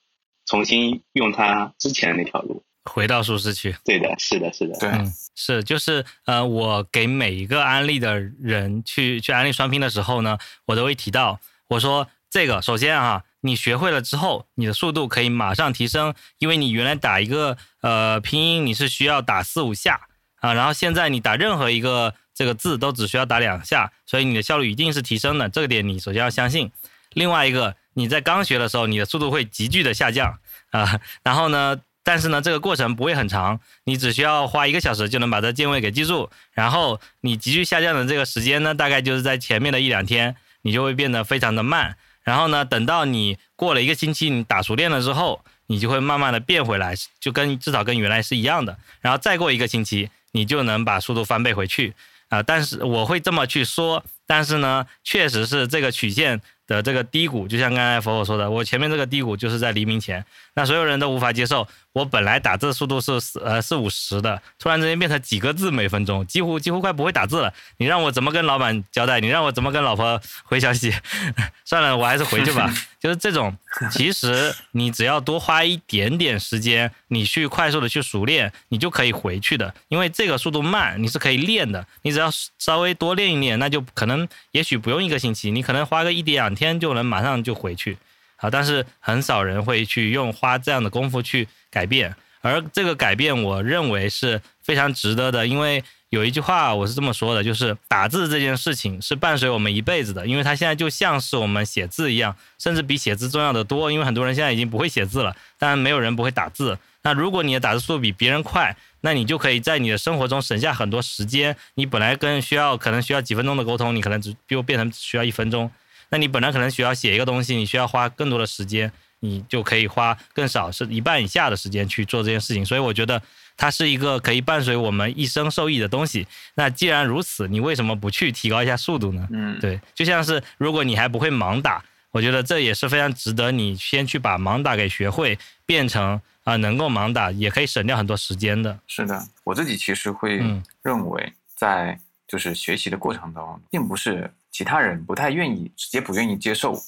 [0.46, 3.76] 重新用他之前的那条路，回到舒适区。
[3.84, 4.92] 对的，是的，是的，对，
[5.36, 11.40] 是就是呃，我给每一个安利的人去去安利双拼的时候呢，我都会提到。
[11.68, 20.02] 我说这个，首先啊，你学会了之后，你的速度可以马上提升，因为你原来打一个呃拼音，你是需要打四五下
[20.42, 26.72] 啊，然后现在你打任何一个这个字都只需要打两下，所以你的效率一定是提升的，这个点你首先要相信。
[27.14, 30.38] 另外一个，你在刚学的时候，你的速度会急剧的下降
[30.70, 40.34] 啊，然后呢，但是呢，这个过程不会很长，你只需要花一个小时就能把这键位给记住，然后你急剧下降的这个时间呢，大概就是在前面的一两天。
[40.68, 48.76] 你就会变得非常的慢，然后呢，等到你过了一个星期，你打熟练了之后，你就会慢慢的变回来，就跟至少跟原来是一样的。
[49.00, 51.94] 然后再过一个星期，你就能把速度翻倍回去
[52.30, 52.42] 啊。
[52.42, 56.42] 但是我会这么去说，但是呢，确实是这个曲线。
[56.68, 61.68] 的这个低谷，就像刚才佛佛说的，我前面这个低谷就是在黎明前，那所有人都无法接受。
[61.94, 67.54] 我本来打字速度是四呃四五十的，突然之间变成几个字每分钟，几乎几乎快不会打字了。
[67.78, 69.22] 你让我怎么跟老板交代？
[69.22, 70.94] 你让我怎么跟老婆回消息？
[71.64, 72.70] 算了，我还是回去吧。
[73.00, 73.56] 就是这种，
[73.92, 79.74] 其实你只要多花一点点时间，你去快速的去熟练，你就可以回去的。
[79.88, 81.86] 因为这个速度慢，你是可以练的。
[82.02, 87.98] 你只要稍微多练一练，那就可能也许不用一个星期，你可能花个一两天就能马上就回去。
[88.38, 95.84] 啊，但是很少人会去用花这样的功夫去改变，而这个改变，我认为是非常值得的，因为。
[96.10, 103.92] 有一句话我是这么说的，就是打字这件事情是伴随我们一辈子的，因为它现在就像是我们写字一样，甚至比写字重要的多。
[103.92, 106.78] 因为很多人现在已经不会写字了，但没有人不会打字。
[107.02, 111.54] 那如果你的打字速度比别人快，那你就可以在你的生活中省下很多时间。
[111.74, 115.70] 你本来跟需要可能需要几分钟的沟通，你可能只就变成需要一分钟。
[116.16, 122.66] 那你本来可能需要写一个东西，你需要花更多的时间，你就可以花更少是一半以下的时间去做这件事情。
[122.66, 123.22] 所以我觉得。
[123.58, 126.28] 它是一个可以伴随我们一生受益的东西。
[126.56, 129.26] 那既然如此，你为什么不去提高一下速度呢？
[129.32, 138.78] 嗯，对，就像是如果你还不会盲打，我觉得这也是非常值得你先去把盲打给学会，变成啊、能够盲打，也可以省掉很多时间的。
[138.88, 141.98] 是的，我自己其实会嗯认为，在
[142.28, 146.80] 就是学习的过程当中，并不是其他人不太愿意直接不愿意接受，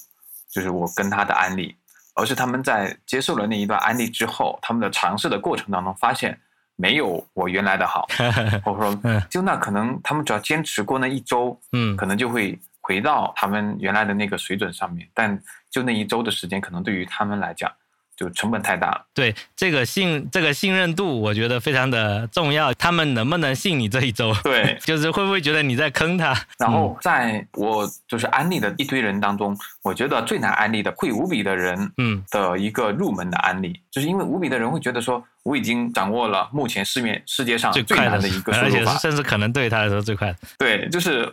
[0.48, 1.76] 就是我跟他的案例，
[2.14, 6.40] 而是他们在接受了那一段案例之后，他们的尝试的过程当中发现
[6.76, 8.08] 没有我原来的好，
[8.64, 9.22] 或者说嗯。
[9.28, 11.94] 就那可能他们只要坚持过那一周，嗯。
[11.94, 15.38] 可能就会回到他们原来的那个水准上面，但
[15.70, 17.70] 就那一周的时间，可能对于他们来讲，
[18.18, 19.06] 就成本太大了。
[19.14, 22.74] 对这个信这个信任度，我觉得非常的重要。
[22.74, 24.34] 他们能不能信你这一周？
[24.42, 26.34] 对， 就是会不会觉得你在坑他？
[26.58, 38.84] 然后在我就是安利的一堆人当中，我觉得最难安利的会五笔的人嗯的一个入门的案例，就是因为五笔的人会觉得说，我已经掌握了目前市面世界上最快的一个 输而且。
[38.98, 40.38] 甚至可能对他来说最快的。
[40.58, 41.32] 对，就是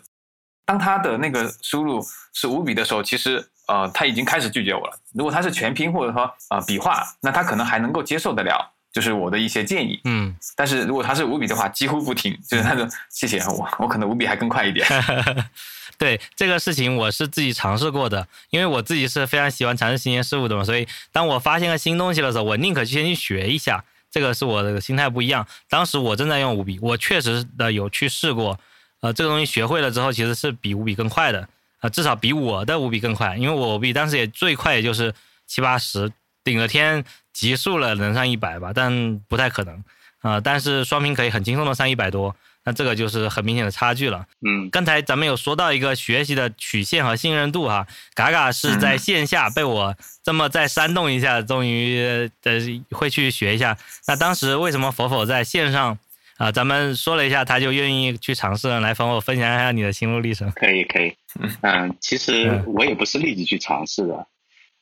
[0.65, 4.99] 当他的那个输入是五笔的时候，其实呃他已经开始拒绝我了。
[5.13, 9.99] 如果他是全拼或者说呃笔画，那他可能还能够接受得了，就是我的一些建议。
[10.03, 14.85] 嗯，但是如果他是五笔的话，几乎不听，就是他说谢谢我，我可能五笔还更快一点。
[15.97, 23.83] 对这个事情我是自己尝试过的，因为我自己是非常喜欢尝试新鲜事物的嘛，所以当我发现个新东西的时候，我宁可先去学一下。
[24.11, 25.45] 这个是我的心态不一样。
[25.67, 28.57] 当时我正在用五笔，我确实的有去试过，
[29.01, 31.49] 呃，这个东西学会了之后，其实是比五笔更快的，
[31.85, 35.13] 呃，至少比我的五笔更快，因为我五笔当时也最快也就是
[35.45, 36.11] 七八十，
[36.43, 39.83] 顶了天极速了能上一百吧，但不太可能，
[40.21, 44.25] 啊、但是双屏可以很轻松的上一百多，那这个就是很明显的差距了。
[44.41, 53.77] 嗯刚才咱们有说到一个学习的曲线和信任度哈，嘎嘎是在线下被我这么再煽动一下，终于呃会去学一下。
[54.07, 55.99] 那当时为什么否否在线上
[56.37, 60.51] 啊、咱们说了一下，他就愿意去尝试，来否否分享一下你的心路历程。
[60.51, 61.15] 可以可以，
[61.61, 62.65] 嗯，其实嗯。
[62.67, 64.27] 我也不是立即去尝试的，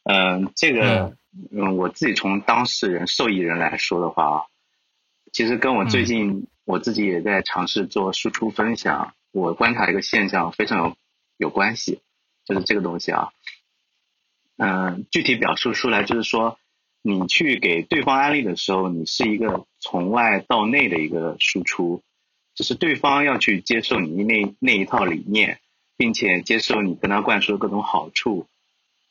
[0.04, 1.16] 嗯，这个，
[1.52, 4.48] 嗯，我自己从当事人、受益人来说的话，
[5.32, 10.98] 其实跟我最近我自己也在尝试做输出分享，我观察一个现象非常有
[11.38, 12.02] 有关系，
[12.46, 13.30] 就是这个东西啊，
[14.58, 16.58] 嗯，具体表述出来就是说，
[17.06, 22.02] 你去给对方安利的时候，你是一个从外到内的一个输出，
[22.56, 25.60] 就是对方要去接受你那那一套理念，
[25.98, 28.48] 并且接受你跟他灌输的各种好处，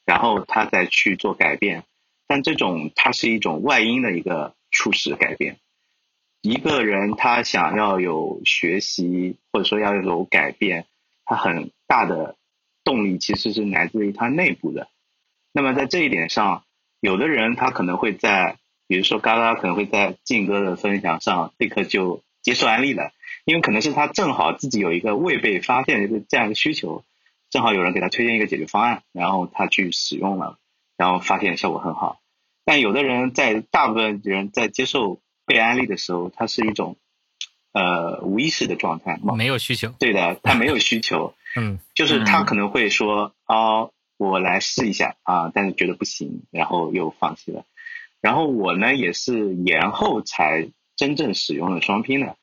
[0.07, 1.85] 然后他再去做改变。
[2.26, 5.59] 但这种它是一种外因的一个促使改变。
[6.40, 10.87] 一个人他想要有学习，或者说要有改变，
[11.26, 12.37] 他很大的
[12.85, 14.88] 动力其实是来自于他内部的。
[15.52, 16.64] 那么在这一点上，
[17.02, 23.10] 有的人他可能会在，比如说嘎嘎可能会在静哥的分享上立刻就接受安利了，
[23.44, 27.04] 因为可能是他正好自己有一个未被发现的一个这样一个需求，
[27.50, 30.58] 正好有人给他推荐一个解决方案，然后他去使用了，
[30.96, 32.20] 然后发现效果很好。
[32.64, 36.96] 但有的人在大部分人在接受被安利的时候，他是一种
[37.72, 41.80] 呃无意识的状态，没有需求，对的，他没有需求， 嗯。
[41.96, 43.90] 就是他嗯可能会说哦，
[44.30, 47.64] 我来试一下啊，但是觉得不行，然后又放弃了。
[48.20, 52.37] 然后我呢也是延后才真正使用了双拼的，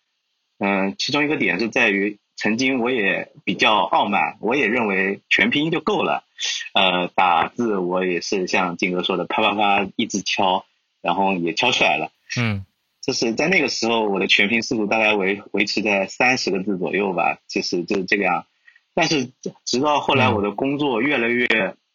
[0.59, 6.25] 嗯、其中一个点是在于，曾经我也比较傲慢，我也认为全拼就够了，
[6.73, 10.65] 呃，打字我也是像金哥说的，啪啪啪一直敲，
[11.01, 12.11] 然后也敲出来了。
[12.37, 12.65] 嗯
[13.01, 18.45] 就是在那个时候，我的全拼速度大概维维持在三十个字左右吧，就是就是这个样。
[18.99, 19.31] 但是
[19.63, 20.35] 直到后来，嗯。
[20.35, 21.47] 我的工作越来越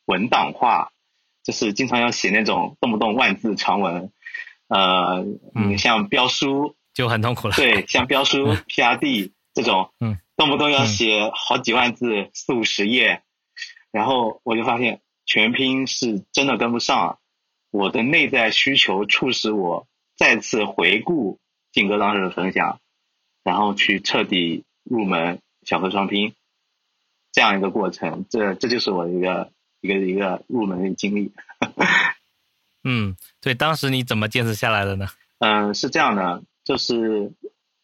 [0.06, 0.90] 文档化，
[1.42, 4.10] 就是经常要写那种动不动万字长文，
[4.68, 5.76] 呃，嗯。
[5.76, 7.54] 像标书，就很痛苦了。
[7.56, 13.20] 对，像标书、PRD 这种，嗯，动不动要写好几万字、四五十页，
[13.92, 17.18] 然后我就发现全拼是真的跟不上，
[17.70, 19.86] 我的内在需求促使我
[20.16, 21.38] 再次回顾
[21.70, 22.80] 静哥当时的分享，
[23.42, 26.34] 然后去彻底入门小课双拼
[27.34, 31.32] 这样一个过程，这这就是我的一个一个一个入门的经历。
[32.84, 35.08] 嗯，对，当时你怎么坚持下来的呢？
[35.40, 37.32] 嗯，是这样的，就是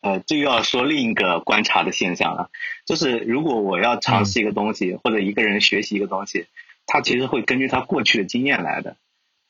[0.03, 2.49] 呃，这又要说另一个观察的现象了，
[2.87, 6.47] 就是如果我要尝试一个东西，或者一个人学习一个东西，
[6.87, 8.97] 他其实会根据他过去的经验来的。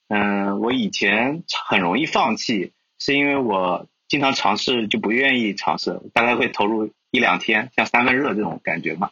[0.08, 9.10] 嗯，我以前很容易放弃，是因为我经常尝试就不愿意尝试，大概会投入一两天，像三分热这种感觉嘛。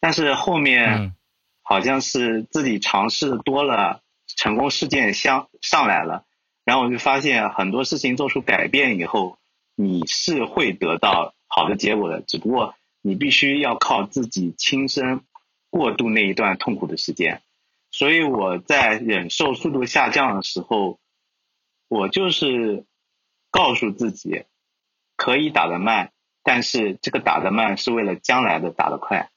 [0.00, 1.14] 但是后面嗯
[1.62, 6.24] 好像是自己尝试多了，成功事件相上来了，
[6.64, 9.38] 然后我就发现很多事情做出改变以后，
[9.76, 15.22] 你是会得到好的结果的，只不过你必须要靠自己亲身
[15.68, 17.42] 过渡那一段痛苦的时间。
[17.92, 20.98] 所以我在忍受速度下降的时候，
[21.88, 22.84] 我就是
[23.50, 24.44] 告诉自己
[25.16, 29.30] 可以打得慢，但是这个打得慢是为了将来的打得快。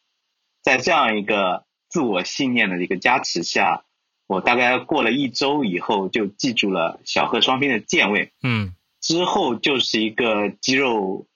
[0.63, 3.84] 在这样一个自我信念的一个加持下。
[4.26, 8.32] 我大概过了一周以后，就记住了小贺双拼的键位。
[8.41, 11.28] 嗯，之后就是一个肌肉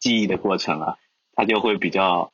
[0.00, 0.98] 记忆的过程了，
[1.34, 2.32] 它就会比较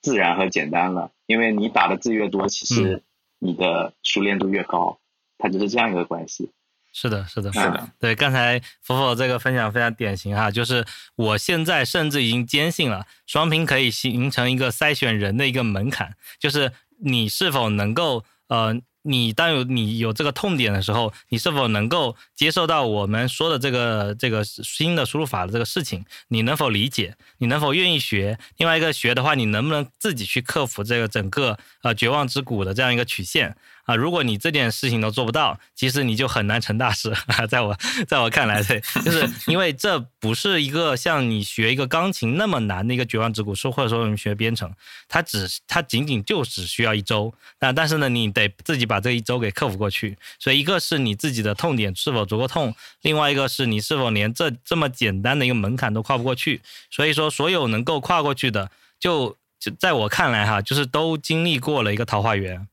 [0.00, 1.10] 自然和简单了。
[1.26, 3.02] 因为你打的字越多，其实
[3.40, 5.00] 你的熟练度越高，
[5.38, 6.52] 它就是这样一个关系。
[6.96, 7.88] 是的，是的，是的。
[8.00, 10.82] 对，刚才佛佛这个分享非常典型哈，就是
[11.14, 16.72] 我现在甚至已经坚信了，双拼可以形成一个筛选人的一个门槛，就是
[17.04, 18.80] 你是否能够呃。
[19.08, 26.04] 你当有你有这个痛点的时候，你是否能够接受到我们说的这个这个新的输入法的这个事情？
[26.26, 27.14] 你能否理解？
[27.38, 28.36] 你能否愿意学？
[28.56, 33.56] 另外一个学的话，你能不能自己去克服这个整个呃绝望之谷的这样一个曲线？
[33.86, 37.14] 啊，如果你这件事情都做不到，其实你就很难成大事。
[37.48, 37.76] 在我
[38.08, 44.72] 在我看来，对，就是因为这不是一个像你学一个钢琴那么难的一个绝望之谷，说或者说我们学编程，
[45.08, 47.32] 它只它仅仅就只需要一周。
[47.60, 50.18] 那但是呢，你得自己把这一周给克服过去。
[50.40, 56.60] 所以一个是你自己的痛点是否足够痛，另外一个是你是否连这这么简单的一个门槛都跨不过去。
[56.90, 58.68] 所以说，所有能够跨过去的，
[58.98, 62.66] 就就在我看来哈，就是都经历过了一个桃花源。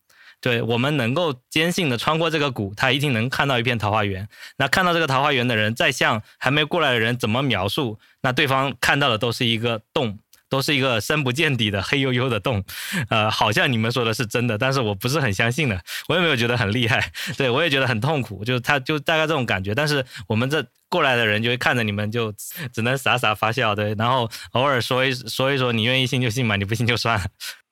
[0.44, 4.28] 对我们能够坚信的穿过这个谷，他一定能看到一片桃花源。
[4.58, 12.62] 那看到这个桃花源的人，再向还没过来的人怎么描述，那对方看到的都是一个洞，都是一个深不见底的黑黝黝的洞。
[13.10, 15.82] 呃，好像你们说的是真的，但是我不是很相信的。
[16.10, 19.74] 我也没有觉得很厉害，对我也觉得很痛苦，就是他就大概这种感觉。
[19.74, 22.34] 但是我们这过来的人就会看着你们，就
[22.74, 27.26] 只能傻傻发笑，对，然后偶尔说一说一说，你愿意信就信嘛，你不信就算了。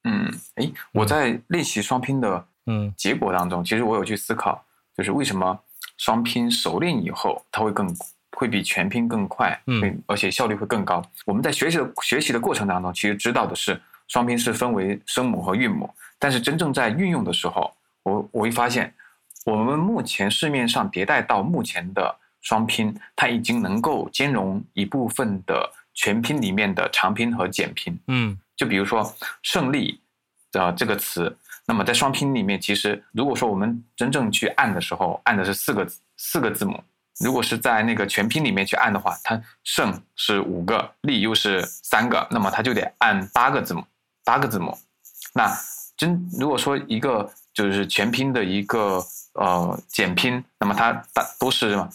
[0.05, 2.45] 嗯，哎，我在练习双拼的。
[2.67, 4.63] 嗯，结果当中，其实我有去思考，
[4.95, 5.59] 就是为什么
[5.97, 7.87] 双拼熟练以后，它会更
[8.37, 11.03] 会比全拼更快，嗯，而且效率会更高。
[11.25, 18.93] 我们在学习的学习的过程当中，其实知道的是双拼是分为声母和韵母，但是真正在运用的时候，我我会发现，
[19.45, 29.99] 我们目前市面上迭代到目前的双拼，它已经能够兼容一部分的全拼里面的长拼和简拼，嗯，就比如说胜利
[30.51, 31.35] 的这个词。
[31.71, 36.73] 那么在双拼里面，其实如果说我们真正去按的时候，按的是四个四个字母；
[37.23, 43.85] 如果是在那个全拼里面去按的话，它胜是五个，利又是三个，那么它就得按八个字母，
[44.25, 44.77] 八个字母。
[45.33, 45.49] 那
[45.95, 49.01] 真如果说一个就是全拼的一个
[49.35, 51.87] 呃简拼，那么它大都是什么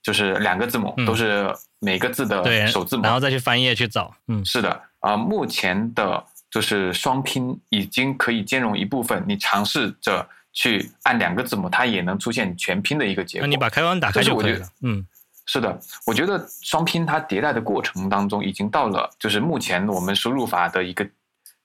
[0.00, 4.14] 就是两个字母，都是每个字的首字母，然后再去翻页去找。
[4.28, 6.24] 嗯，是的啊，目前的。
[6.54, 13.44] 就是双拼已经可以兼容一部分，你尝试着去按两个字母，它也能出现全拼的一个结果。
[13.44, 14.68] 那你把开关打开就可以了。
[14.82, 15.04] 嗯，
[15.46, 21.04] 是的，我觉得双拼它迭代的过程当中，已经到了就是目前我们输入法的一个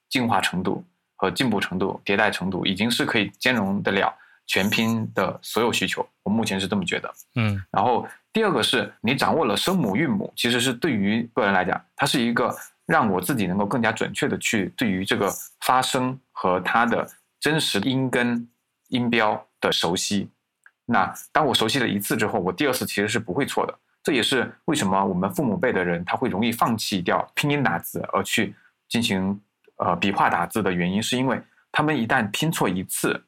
[0.08, 4.12] 进化程度和进步程度、迭代程度，已经是可以兼容得了
[4.48, 6.04] 全拼的所有需求。
[6.24, 7.14] 我目前是这么觉得。
[7.36, 12.52] 嗯，然后第二个是你掌握了声母韵母，其实是对于个人来讲，它是一个。
[12.90, 18.48] 让我自己能够更加准确的去对于这个发声和它的真实音根
[18.88, 20.28] 音标的熟悉。
[20.86, 23.78] 那当我熟悉了一次之后，我第二次其实是不会错的。
[24.02, 28.56] 这也是为什么我们父母辈的人他会容易放弃掉拼音打字而去
[28.88, 29.40] 进行
[29.76, 33.22] 呃笔画打字的原因，是因为他们一旦拼错一次，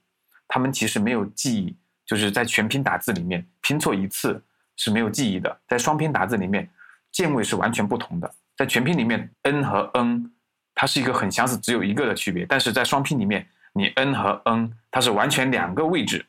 [0.49, 4.43] 他们其实没有记忆，就是在全拼打字里面拼错一次
[4.75, 6.69] 是没有记忆的，在双拼打字里面
[7.13, 8.35] 键位是完全不同的。
[8.57, 10.31] 在全拼里面，n 和 n
[10.75, 12.47] 它是一个很相似，只有一个的区别。
[12.47, 16.25] 但是在双拼里面，你 n 和 n 它是完全两个位置。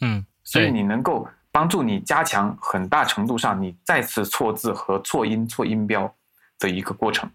[0.00, 6.12] 嗯，所以你能够帮助你加强很大程度上你再次错字和错音、错音标
[6.58, 7.30] 的一个过程。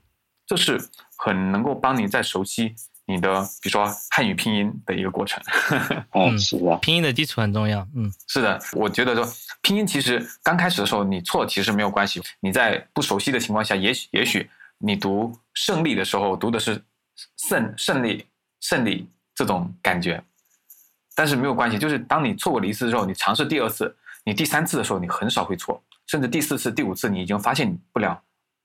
[0.45, 0.79] 这是
[1.17, 2.73] 很能够帮你在熟悉
[3.07, 5.41] 你的，比如说汉语拼音的一个过程。
[6.13, 7.87] 嗯，是的，拼音的基础很重要。
[7.95, 9.27] 嗯，是的，我觉得说。
[9.63, 12.21] 拼音其实刚开始的时候，你错其实没有关系。
[12.39, 16.81] 你在不熟悉的情况下，也许也许你读胜利的时候读的是
[17.49, 18.25] 胜胜利
[18.61, 20.23] 胜利这种感觉，
[21.15, 21.77] 但是没有关系。
[21.77, 23.93] 就是当你错过了一次之后，你尝试第二次，
[24.23, 28.21] 你第三次的时候，你很少会错，甚至第四次、第五次，你已经发现不了。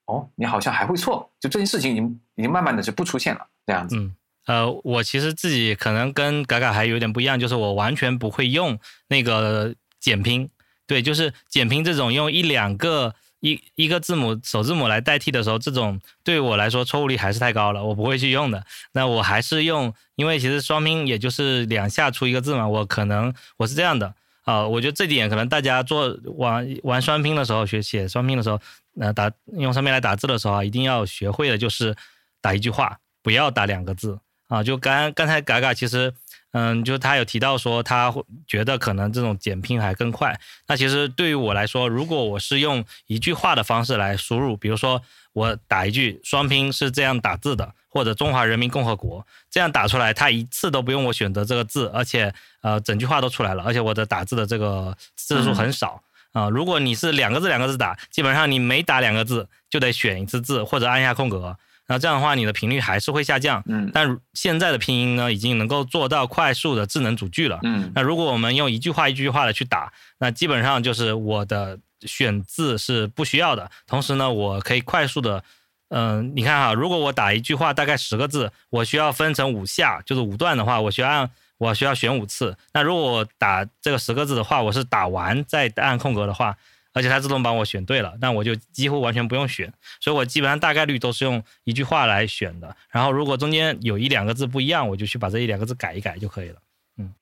[0.06, 3.96] 哦，你好像还会错，就这件事情已经已经慢慢的就不出现了这样子。
[3.96, 4.14] 嗯，
[4.46, 8.78] 呃，我其实自己可能跟嘎嘎还有点不一样，就是我完全不会用
[9.08, 10.48] 那个简拼。
[10.86, 18.64] 对，就是简拼这种用一两个一一个字母首字母来代替的时候，这种对我来说错误率还是太高了，我不会去用的。
[18.92, 24.12] 那我还是用，因为其实双拼也就是两下出一个字嘛，我可能我是这样的
[24.42, 28.60] 啊，我觉得这点可能大家做玩玩双拼的时候，学写双拼的时候，
[29.00, 31.96] 呃，打用上面来打字的时候啊，一定要学会的就是
[32.40, 34.18] 打一句话，不要打两个字
[34.52, 34.62] 啊。
[34.62, 36.12] 就刚刚才嘎嘎其实。
[36.54, 40.38] 嗯，就他有提到说，他会觉得可能这种简拼还更快。
[40.66, 45.00] 那其实对于我来说，如果我是用一句话的方式来输入，比如说
[45.32, 52.30] 我打一句双拼是这样打字的，或者中华人民共和国这样打出来，他一次都不用我选择这个字，而且
[52.60, 56.50] 呃整句话都出来了，而且我的打字的这个字数很少啊。
[56.50, 61.56] 如果你是两个字两个字打，基本上你每打两个字就得选一次字或者按下空格。
[61.92, 63.62] 那这样的话，你的频率还是会下降。
[63.66, 67.60] 嗯，但现在的拼音呢，已经能够做到快速的智能组句了。
[67.64, 73.70] 嗯，那如果我们用一句话一句话的去打，那基本上就是我的选字是不需要的。
[73.86, 75.44] 同时呢，我可以快速的，
[75.90, 82.56] 嗯，你看哈，如果我打一句话大概十个字，我需要分成五下，就是五段的话，我需要按我需要选五次。
[82.72, 86.56] 那如果我打这个十个字的话，我是打完再按空格的话。
[86.92, 92.76] 而且它自动帮我选对了，那我就几乎完全不用选，所以我基本上大概率都是用一句话来选的。
[92.90, 96.56] 然后如果中间有一两个字不一样，我就去把这一两个字改一改就可以了。
[96.98, 97.14] 嗯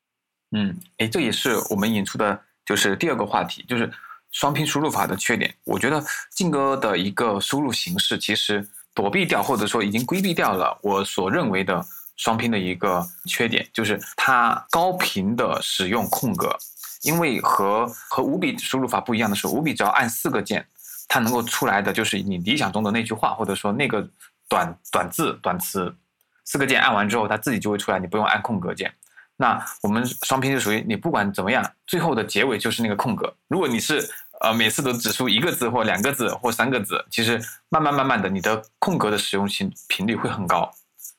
[0.53, 3.91] 嗯，哎，这也是我们引出的，就是第二个话题，就是
[4.33, 5.55] 双拼输入法的缺点。
[5.65, 11.85] 我觉得静哥的一个输入形式其实躲避掉，或者说已经规避掉了我所认为的
[12.17, 16.59] 双拼的一个缺点，就是它高频的使用空格。
[17.03, 20.67] 因为和和五笔输入法不一样的是，五笔只要按四个键，
[21.09, 24.07] 它能够出来的就是你理想中的那句话，或者说那个
[24.49, 25.95] 短短字短词，
[26.45, 28.93] 四个键按完之后，它自己就会出来，你不用按空格键。
[29.37, 33.35] 那我们双拼就属于你不管怎么样，最后的结尾就是那个空格。
[33.49, 34.07] 如果你是
[34.43, 37.41] 呃每次都只输一个字或两个字或三个字，其实
[37.71, 40.71] 慢慢慢慢的，你的空格的使用频频率会很高，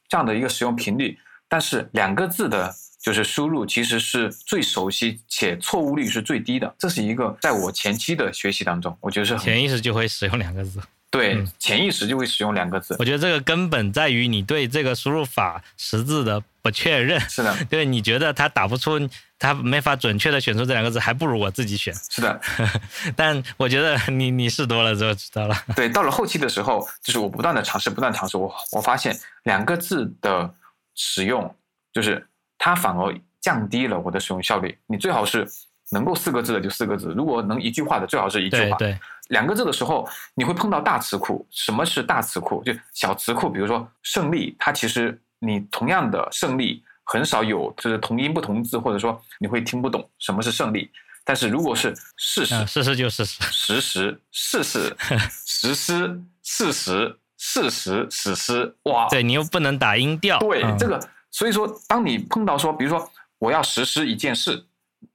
[0.08, 1.18] 这样的一个使用频率，
[1.50, 2.76] 但是两个字的。
[3.02, 10.80] 就是输入其实是最熟悉且错误率是最低的，这是一个在我前期的学习当中，我觉得是潜意识就会使用两个字。
[11.10, 12.96] 对，潜意识就会使用两个字。
[12.98, 17.20] 我觉得这个根本在于你对这个输入法识字的不确认。
[17.22, 18.98] 是的， 对，你觉得它打不出，
[19.38, 21.94] 它没法准确的选出这两个字，还不如我自己选。
[22.10, 22.40] 是的，
[23.18, 25.66] 但我觉得你你试多了之后知道了。
[25.76, 30.54] 对，到了后期的时候，就是我不断的尝试，不断尝试，我我发现两个字的
[30.96, 31.54] 使用
[31.92, 32.26] 就是。
[32.64, 34.78] 它反而降低了我的使用效率。
[34.86, 35.48] 你最好是
[35.90, 38.78] 能够四个字的就四个字，如果能一句话的最好是一句话。
[38.78, 38.96] 对，
[39.30, 41.44] 两个字的时候你会碰到大词库。
[41.50, 42.64] 什么是大词库？
[42.64, 50.88] 就小词库，比如说胜利，它其实你同样的胜利很少有就是同音不同字，或者说你会听不懂什么是胜利。
[51.26, 54.96] 但是如果是事实，事实就事实，实时事实
[55.48, 59.08] 实施事实事实史诗，哇！
[59.10, 60.38] 对你又不能打音调。
[60.38, 61.00] 对这个。
[61.32, 63.10] 所以说，当你碰到说，比如说
[63.40, 64.66] 我要实施一件事，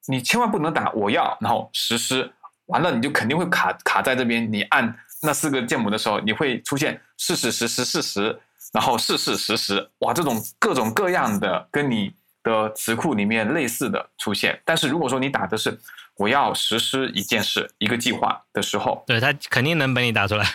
[0.09, 2.31] 你千万不能打我要，然后实施
[2.67, 4.51] 完了，你就肯定会卡卡在这边。
[4.51, 8.41] 你按那四个键母的时候，你会出现事实实施事实，
[8.73, 12.12] 然后事事实实，哇，这种各种各样的跟你
[12.43, 14.61] 的词库里面类似的出现。
[14.64, 15.79] 但是如果说你打的是
[16.17, 20.47] 我要实施一件事、一个计划的时候，对他肯定能被你打出来。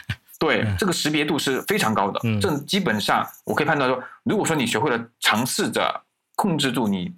[0.41, 2.19] 对，这个识别度是非常高的。
[2.23, 6.01] 嗯，这基本上我可以判断说，如果说你学会了尝试着
[6.35, 7.13] 控制住你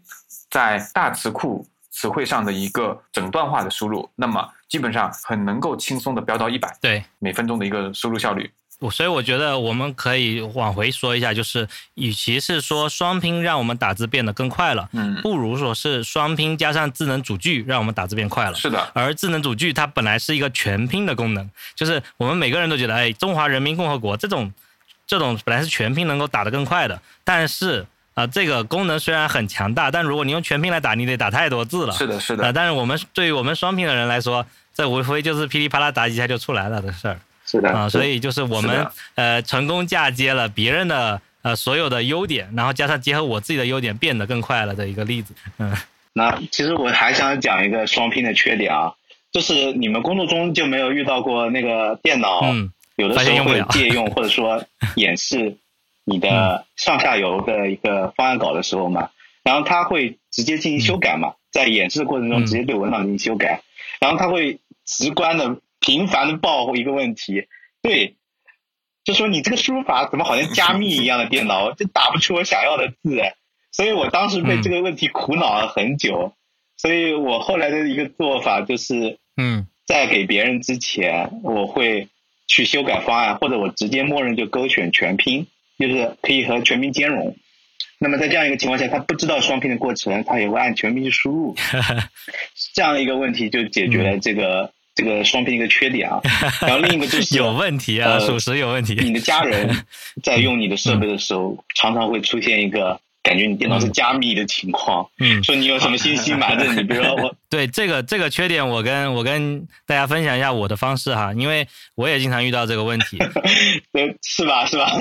[0.52, 8.52] 在大词库词汇上的一个整段化的输入，那么基本上很能够轻松的飙到一百，对，每分钟的一个输入效率。
[8.90, 18.56] 所以我觉得我们可以往回说一下，就是与其是说双拼让我们打字变得更快了，嗯，不如说是双拼加上智能组句让我们打字变快了。
[18.56, 18.90] 是的。
[18.94, 24.52] 而智能组句它本来是一个全拼的功能，就是我们每个人都觉得，哎，中华人民共和国这种
[25.06, 31.94] 这种本来是全拼能够打得更快的，但是啊，这个功能虽然很强大，但如果你用全拼来打，你得打太多字了。
[31.94, 32.54] 是的，是的。
[32.54, 37.20] 但是我们对于我们双拼的人来说，这无非就是噼里啪啦打几下就出来了的事儿。
[37.54, 45.36] 是的啊，所以就是我们呃成功嫁接了别人的呃所有的优点，然后加上结合我自己的优点，变得更快了的一个例子。
[45.60, 45.72] 嗯，
[46.14, 48.92] 那其实我还想讲一个双拼的缺点啊，
[49.32, 52.44] 就是你们工作中就没有遇到过那个电脑
[52.96, 54.64] 有的时候会借用 或者说
[54.96, 55.56] 演示
[56.06, 59.12] 你的上下游的一个方案稿的时候嘛，
[59.44, 63.62] 然后他会直接进行修改嘛，在演示的过程中直接对文档进行修改，
[64.00, 65.58] 然后他会直观的。
[65.86, 67.46] 频繁的报一个问题，
[67.82, 68.16] 对，
[69.04, 73.20] 就说你这个输入法怎么好像加密一样的电脑， 就打不出我想要的字，
[73.74, 76.34] 所以我当时被这个问题苦恼了很久，
[76.78, 82.08] 所以我后来的一个做法就是，嗯，在给别人之前，我会
[82.48, 87.36] 去修改方案，或者我直接默认就勾选全拼，就是可以和全拼兼容。
[88.00, 91.56] 那么在这样一个情况下，他不知道双拼的过程，他也会按全拼去输入，
[92.74, 96.20] 这样一个问题就解决了这个这个双拼一个缺点啊。
[96.62, 98.96] 然后另一个就是有问题啊，属实有问题。
[98.96, 99.86] 你的家人
[100.24, 103.00] 在用你的设备的时候，常常会出现一个。
[103.24, 111.66] 感觉你电脑是加密的情况，嗯，说你有什么信息瞒着你，比如说我， 对这个这个缺点，我跟我跟大家分享一下我的方式哈，因为
[111.96, 113.18] 我也经常遇到这个问题，
[113.94, 114.66] 对，是吧？
[114.66, 114.92] 是吧？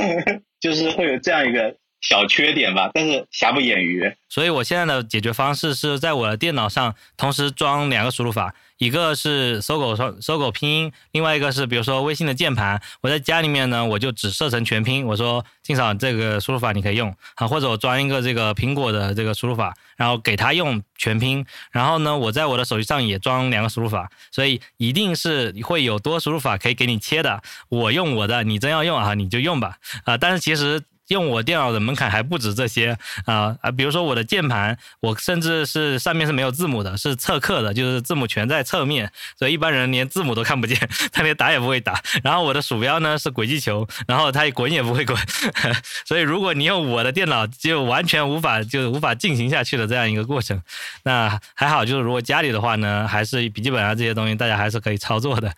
[0.61, 4.14] 就是会有这样一个小缺点吧，但是瑕不掩瑜。
[4.28, 8.55] 所以我现在的解决方式是在我的电脑上同时装两个输入法。
[8.78, 12.82] 一个是搜狗搜搜狗拼音，另外一个是比如说微信的键盘。
[13.00, 15.07] 我在家里面呢，我就只设成全拼。
[15.07, 21.46] 我说静嫂这个输入法你可以用啊，或者我装一个这个苹果的这个输入法，然后给他用全拼。
[21.70, 27.40] 然后呢，我在我的手机上也装两个输入法，所以一定是会有多输入法可以给你切的。
[27.68, 30.16] 我用我的，你真要用啊，你就用吧啊。
[30.16, 30.82] 但是其实。
[31.09, 32.96] 用我电脑的门槛还不止这些
[33.26, 33.70] 啊啊！
[33.70, 40.78] 比如说我的键盘，我甚至是上面是没有字母的，是侧刻的，就是字母全在侧面，所以一般人连字母都看不见，
[41.12, 42.00] 他连打也不会打。
[42.22, 45.18] 然后我的鼠标呢是轨迹球，然后它滚也不会滚。
[46.07, 50.61] 所以如果你用我的电脑，就完全无法就无法进行下去的这样一个过程。
[51.03, 55.53] 那还好，就是如果家里的话呢，还是笔记本啊这些东西，大家还是可以操作的。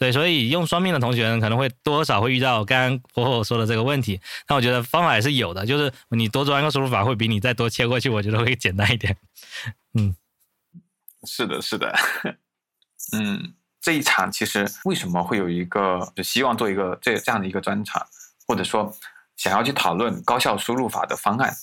[0.00, 4.18] 对，所以用双拼的同学，可能会多少会遇到刚刚婆婆说的这个问题。
[4.48, 9.14] 那我觉得方法也是有的，就是你多装一个输入法，会比你再多切过去，我觉得会简单一点。
[9.92, 10.16] 嗯，
[11.24, 11.94] 是的，是的。
[13.12, 18.02] 嗯，这一场其实为什么会有一个就希望做一个这这样的一个专场，
[18.48, 18.90] 或者说
[19.36, 21.54] 想要去讨论高效输入法的方案，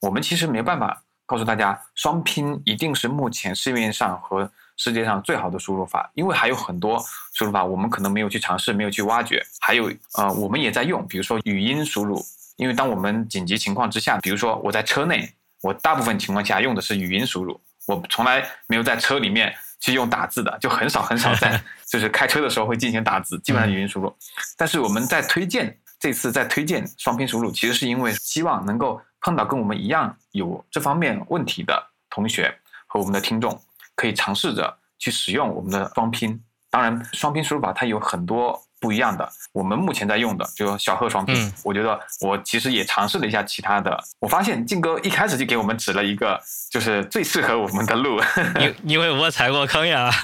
[0.00, 4.50] 我们其实没办法告诉大家双拼一定是目前市面上和。
[4.76, 7.02] 世界上最好的输入法，因为还有很多
[7.32, 9.40] 输入法我们可能没有去尝试，没有去挖掘。
[9.60, 12.24] 还有呃，我们也在用，比如说语音输入，
[12.56, 24.14] 因为当我们紧急情况之下，比如说我在车内，我大部分情况下用的是语音输入，我从来没有在车里面去用打字的，就很少很少在 就是开车的时候会进行打字，基本上语音输入。
[24.56, 32.52] 但是我们在推荐这次在推荐双拼输入，其实是因为希望能够碰到跟我们一样有这方面问题的同学
[32.86, 33.58] 和我们的听众。
[33.94, 36.40] 可以尝试着去使用我们的双拼，
[36.70, 39.30] 当然双拼输入法它有很多不一样的。
[39.52, 46.40] 我们目前在用的就小贺双拼，我觉得我其实也尝试了一下其他的，我发现静哥一开始就给我们指了一个
[46.70, 48.20] 就是最适合我们的路，
[48.58, 50.10] 因因为我踩过坑呀。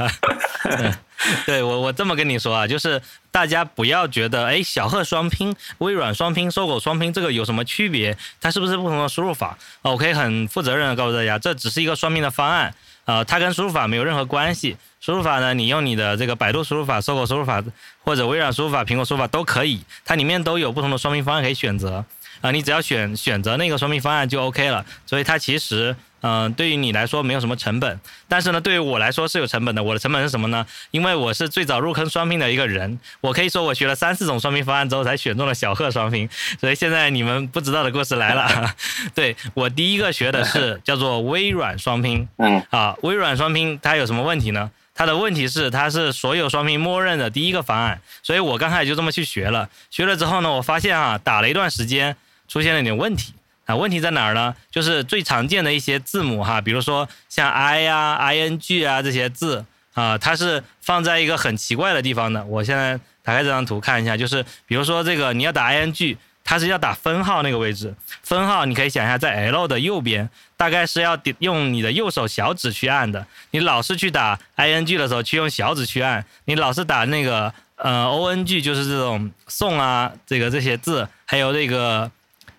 [1.45, 3.01] 对我我这么跟你说啊，就是
[3.31, 8.17] 大家不要觉得哎小贺双拼、微软双拼、搜狗双拼这个有什么区别？
[8.41, 9.57] 它是不是不同的输入法？
[9.83, 12.75] 我可以很负责任的告诉大家，这只是一个双拼的方案。
[13.05, 14.77] 呃，它跟输入法没有任何关系。
[15.01, 17.63] 输入法呢，你用你的这个百度输入法、搜狗输入法
[18.05, 22.05] 或者微软输入法、苹果输入法都可以，它里面都有不同的说明方案可以选择。
[22.41, 24.85] 啊，你只要选选择那个双拼方案就 OK 了。
[25.07, 25.97] 所以它其实。
[26.23, 29.83] 嗯，对于你来说没有什么成本，但是呢，对于我来说是有成本的。
[29.83, 30.67] 我的成本是什么呢？
[30.91, 36.29] 因为我是最早入坑双拼的一个人，我可以说我学了三四种双拼方案之后才选中了小贺双拼。
[36.61, 38.75] 所以现在你们不知道的故事来了。
[39.17, 42.29] 对我第一个学的是叫做微软双拼。
[42.37, 42.63] 嗯。
[42.69, 44.71] 啊，微软双拼它有什么问题呢？
[44.95, 49.67] 它的问题是它是所有双拼默认的第一个方案，所以我刚开始就这么去学了。
[49.91, 52.15] 学了之后呢，我发现啊，打了一段时间，
[52.51, 53.33] 出现了点问题。
[53.67, 54.53] 啊，问题在哪儿呢？
[54.69, 62.45] 就是最常见的一些字母哈，比如说像 i 呀、i n g 啊这些字啊，它是放在一个很奇怪的地方的。
[62.47, 67.95] 我现在打开这张图看一下，就是比如说这个你要打 i n g，它是要打分号那个位置，
[68.25, 73.25] 分号你可以想一下在 l 的右边，大概是要用你的右手小指去按的。
[73.53, 82.11] 你老是去打 i n g 的时候，去用小指去按；你老是打那个呃 o n g，就是这种送啊这个这些字，还有那个。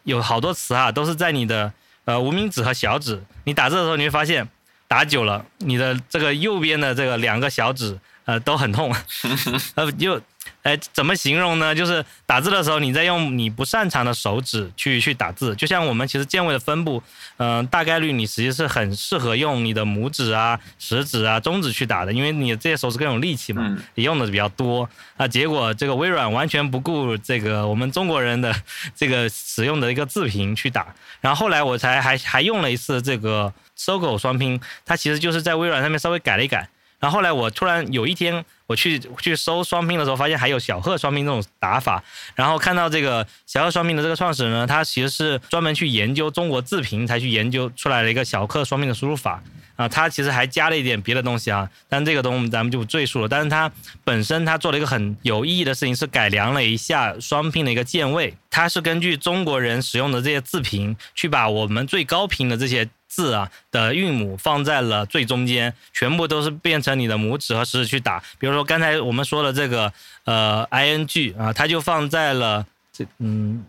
[0.03, 1.71] 有好多词啊，都是在你的
[2.05, 4.47] 呃无名指和小指，你打字的时候你会发现，
[4.87, 8.95] 打久了，你的这个右边的这个两个小指呃都很痛，
[9.75, 10.21] 呃就。
[10.63, 11.73] 哎，怎么形容呢？
[11.73, 17.01] 就是打字的时候，你在用你不擅长的手指去去打字，就像我们其实键位的分布，
[17.37, 24.87] 嗯，大概率你实际是很适合用你的拇指啊、食指啊、中指去打的，因为你这些手指更有力气嘛，你用的比较多。
[25.17, 28.55] 啊，结果这个微软完全不顾这个我们中国人的
[28.95, 36.69] 这个使用的一个字频去打，然后后来我才还还用了一次这个搜狗双拼，它其实就是在微软上面稍微改了一改。
[37.01, 42.01] 然后后来我突然有一天我去去搜双拼的时候，发现还有小贺双拼这种打法。
[42.35, 49.43] 然后看到这个小贺双拼的这个创始人呢，他其实是专门去研究中国字频才去研究出来了一个小贺双拼的输入法。
[49.77, 53.27] 啊，他其实还加了一点别的东西啊，但这个东西咱们就不赘述了。
[53.27, 53.71] 但是他
[54.03, 58.35] 本身他做了一个很有意义的事情，是改良了一下双拼的一个键位。
[58.51, 68.23] 它是根据中国人使用的这些字频，去把我们最高频的这些字啊的韵母放在了最中间，全部都是变成你的拇指和食指去打。
[68.39, 69.91] 比如说刚才我们说的这个
[70.23, 73.65] 呃 i n g 啊，它就放在了这嗯。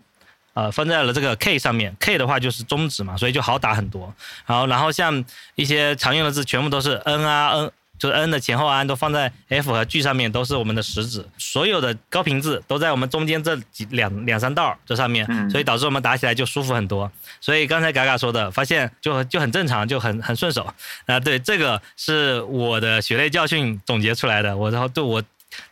[0.55, 4.13] 呃，放在了这个 K 上面，K 的话就是中指嘛，所以就好打很多。
[4.45, 5.25] 然后，然后像
[5.55, 7.71] 一些常用的字，全部都是 N 啊 N，
[8.03, 11.25] 就是 N 的前后 n 都放在 F 和 G 上面，都是我们的食指。
[11.37, 17.09] 所有的高频字都在我们中间这几两两三道这上面，所以导致我们打起来就舒服很多。
[17.39, 20.67] 所以刚才嘎嘎说的，发现就就很正常，就很很顺手。
[21.05, 24.57] 啊，对，这个是我的血泪教训总结出来的。
[24.57, 25.23] 我然后对我。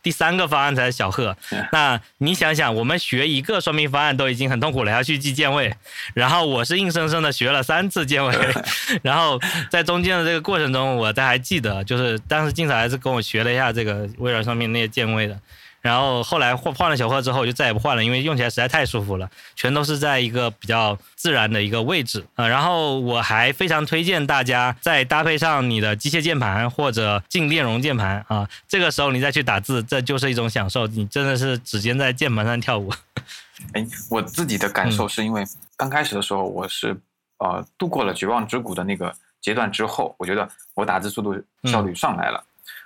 [0.02, 1.36] 第三个方案才是小贺，
[1.72, 5.74] 那你想想，我们学一个双拼方案都已经很痛苦了，还要去记键位，
[6.14, 8.34] 然后我是硬生生的学了三次键位，
[9.02, 15.38] 然后在中间的这个过程中，我都还记得，就是当时金草还是跟我学了一下这个微软上面那些键位的。
[15.82, 22.46] 然后后来换换了小贺之后，我就再也不换了，因为用起来实在太舒服了，全都是在一个比较自然的一个位置啊。
[22.46, 32.92] 然后我还非常推荐大家再搭配上你的机械键盘或者静电容键盘啊，这个时候你再去打字，这就是一种享受，你真的是指尖在键盘上跳舞。
[33.74, 35.44] 哎，我自己的感受是因为
[35.76, 36.96] 刚开始的时候我是
[37.38, 42.40] 呃度过了绝望之谷的那个阶段之后，我觉得我打字速度效率上来了。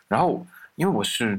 [0.09, 1.39] 然后因为我是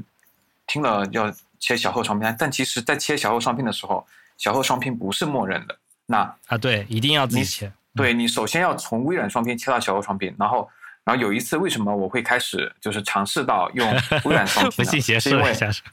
[0.68, 1.34] 听了要。
[1.58, 4.06] 切小后双拼，但其实，在切小后双拼的时候，
[4.36, 5.76] 小后双拼不是默认的。
[6.06, 7.72] 那啊，对，一定要自己切。
[7.94, 10.68] 对你首先要从微软双拼切到小后双拼，然后，
[11.04, 13.90] 然后有一次，为什么我会开始就是尝试到用
[14.24, 15.20] 微软双 拼呢？
[15.20, 15.52] 是因为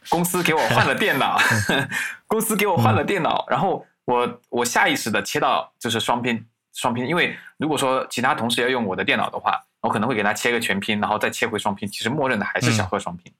[0.09, 1.39] 公司给我换了电脑，
[2.28, 13.34] 公司给我换了电脑，然后我我下意识的切到就是双拼双拼，因为如果说其他同事要用我的电脑的话，我可能会给他切个全拼，然后再切回双拼，其实默认的还是小贺双拼。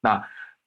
[0.00, 0.22] 那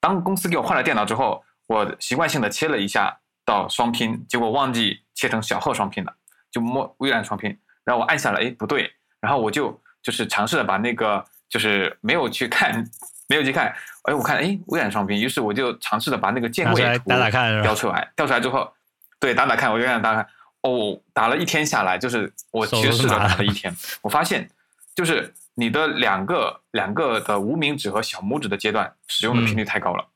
[0.06, 6.14] 当公司给我换了电脑之后，我习惯性的切了一下到双拼，结果忘记切成小号双拼了，
[6.48, 7.50] 就摸微软双拼，
[7.84, 8.88] 然后我按下了，哎，不对，
[9.20, 12.88] 然后我就就是尝试着把那个就是没有去看，
[13.28, 18.72] 没有去看，哎，我看，哎，微软双拼，于是我就尝试着把那个键位打打看，调出来，调出来之后，
[19.18, 20.24] 对，打打看，我就想打看，
[20.60, 24.48] 哦，打了一天下来，就是我其实试着打了一天，我发现
[24.94, 25.34] 就是。
[25.58, 30.06] 你的两个两个的无名指和小拇指的阶段使用的频率太高了，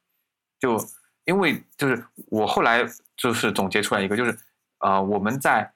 [0.58, 0.78] 就
[1.24, 2.84] 因为就是我后来
[3.16, 4.38] 就是总结出来一个，就是
[4.80, 5.72] 呃我们在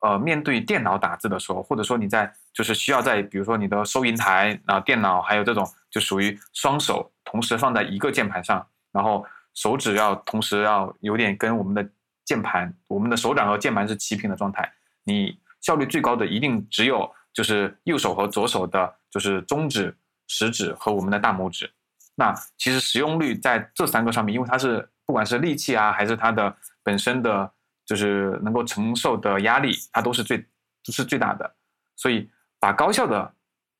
[0.00, 11.86] 呃面对电脑打字的时候，或者说你在就是需要在比如说你的收银台啊电脑还有这种就属于双手同时放在一个键盘上，然后手指要同时要有点跟我们的
[12.24, 14.72] 键盘，我们的手掌和键盘是齐平的状态，
[15.04, 17.14] 你效率最高的一定只有。
[17.32, 19.94] 就是右手和左手的，就是中指、
[20.28, 21.70] 食指和我们的大拇指。
[22.14, 27.50] 那其实使用率在这三个上面，因为它是不管是力气啊，还是它的本身的，
[27.86, 31.54] 就是能够承受的压力，它都是最都是最大的。
[31.96, 32.30] 所以
[32.60, 33.34] 把高效的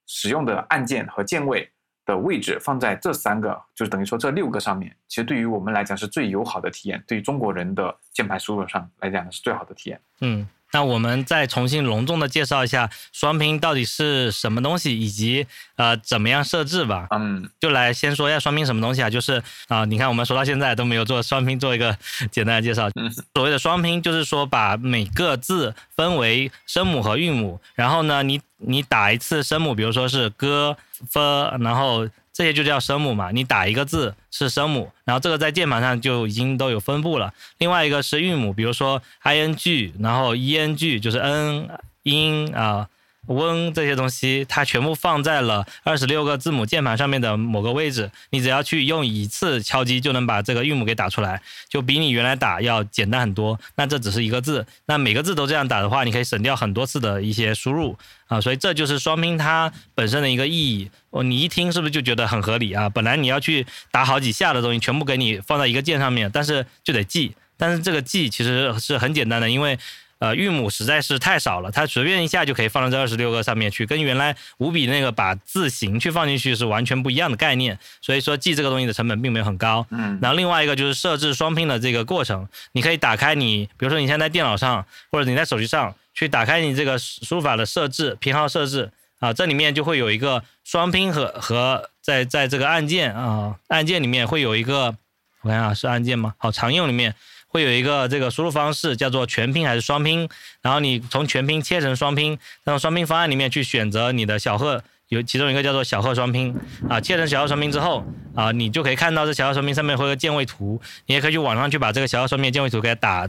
[0.06, 1.70] 使用的按键和键位
[2.06, 7.02] 的位置放在这三个，就是等于说这六个上面，其实对于我们来讲是最友好的体验。
[7.06, 10.00] 对于中国人的键盘输入上来讲是最好的体验。
[10.22, 10.48] 嗯。
[10.72, 15.46] 那我们再重新隆重的介绍一下双拼到底是什么东西，以及
[15.76, 17.06] 呃怎么样设置吧。
[17.10, 19.10] 嗯，就来先说一下双拼什么东西啊？
[19.10, 21.96] 就是啊，你看我们说到现在都没有做双拼做一个
[22.30, 22.90] 简单的介绍。
[23.34, 30.76] 所谓的双拼就是说把每个字分为声母和韵母，然后呢，你你打一次声母，比如说是歌、
[31.12, 31.20] f，
[31.60, 32.08] 然后。
[32.32, 37.32] 这些就叫声母嘛，你打一个字是声母，然后这个在键盘上就已经都有分布了。
[37.58, 41.68] 另外一个是韵母，比如说 i n g，然后 e n g 就是 n
[42.04, 42.88] 音啊。
[43.28, 48.10] 温这些东西，它全部放在了二十六个字母键盘上面的某个位置。
[48.30, 53.58] 你只要去用一次敲击，就能把这个韵母给打出来，就比你原来打要简单很多。
[53.76, 57.96] 那这只是一个字，那每个字都这样打的话，你可以省掉很多次的一些输入
[58.26, 58.40] 啊。
[58.40, 60.90] 所以这就是双拼它本身的一个意义。
[61.10, 62.88] 哦，你一听是不是就觉得很合理啊？
[62.88, 67.32] 本来你要去打好几下的东西，全部给你放在一个键上面，但是就得记。
[67.56, 69.78] 但是这个记其实是很简单的，因为。
[70.22, 77.76] 呃，韵母实在是太少了，它随便一下就可以放到这二十六个上面去，跟原来五笔那个把字形去放进去是完全不一样的概念。
[78.00, 79.84] 所以说记这个东西的成本并没有很高。
[79.90, 94.94] 嗯，然后另外一个就是设置双拼的这个过程，你可以打开你，比如说你现在在电脑上或者你在手机上去打开你这个输入法的设置偏好设置啊，这里面就会有一个双拼和和在在这个按键啊按键里面会有一个，
[95.40, 96.34] 我看啊是按键吗？
[96.38, 97.12] 好，常用里面。
[97.52, 100.26] 会有一个这个输入方式叫做全拼还是双拼，
[100.62, 106.56] 然后你从全拼切成双拼，然后双拼方案里面去选择你的小贺有其中一个叫做小贺双拼。
[106.88, 108.02] 啊，切成小贺双拼之后
[108.34, 113.28] 啊，你就可以看到这小贺双拼上面会有个键位图，你也可以去网上去把这个小贺双拼键位图给它打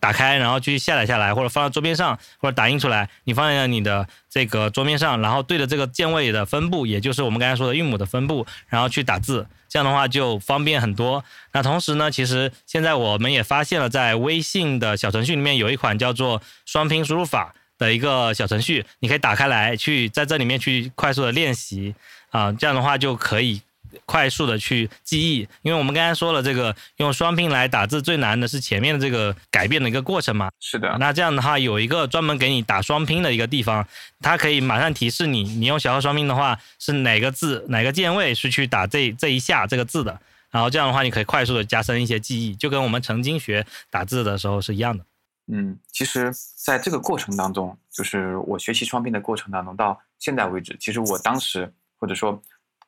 [0.00, 11.24] 打开，然后去下载下来，或者放到桌面上，或者打印出来，你放在你的这个桌面上，然后对着这个键位的分布，也就是我们刚才说的韵母的分布，然后去打字，这样的话就方便很多。
[11.54, 21.94] 那同时呢，其实现在我们也发现了，在微信的小程序里面有一款叫做双拼输入法的一个小程序，你可以打开来，去在这里面去快速的练习
[22.28, 23.62] 啊，这样的话就可以。
[24.04, 30.50] 快速的去记忆，因为我们刚才说了，这个用双拼来打字最难的是前面的这个改变的一个过程嘛。
[30.60, 30.96] 是的。
[30.98, 33.86] 那这样的话，有一个专门给你打双拼的一个地方，
[34.20, 40.20] 它可以马上提示你，你用小号双拼的话是哪个字哪个键位是去打这这一下这个字的。
[40.50, 45.04] 然后这样的话，你可以快速的加深一些记忆，就跟我们曾经学打字的时候是一样的。
[45.52, 52.42] 嗯，其实在这个过程当中，就是我学习双拼的过程当中，到现在为止，其实我当时或者说。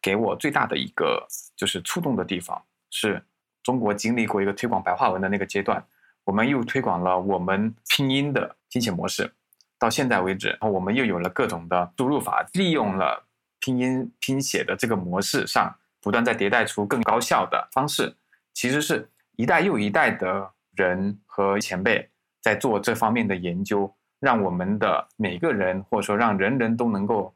[0.05, 1.27] 给我最大的一个
[1.57, 3.25] 就是触动的地方，是
[3.63, 5.83] 中国经历过一个推广白话文的那个阶段，
[6.25, 9.33] 我们又推广了我们拼音的拼写模式，
[9.79, 13.25] 到现在为止，然后我们又有了各种的输入法，利用了
[13.61, 18.15] 拼音拼写的这个模式上，不断在迭代出更高效的方式。
[18.53, 22.07] 其实是一代又一代的人和前辈
[22.43, 23.91] 在做这方面的研究，
[24.21, 27.35] 让我们的每个人或者说让人人都能够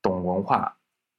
[0.00, 0.76] 懂文化、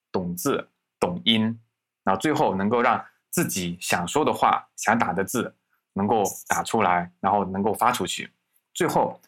[0.10, 0.70] 懂字。
[1.06, 1.60] 懂音，
[2.04, 5.56] 然后最后能够让自己想说的话、想打的字
[5.94, 8.32] 能够打出来，然后能够发出去。
[8.74, 9.20] 最后，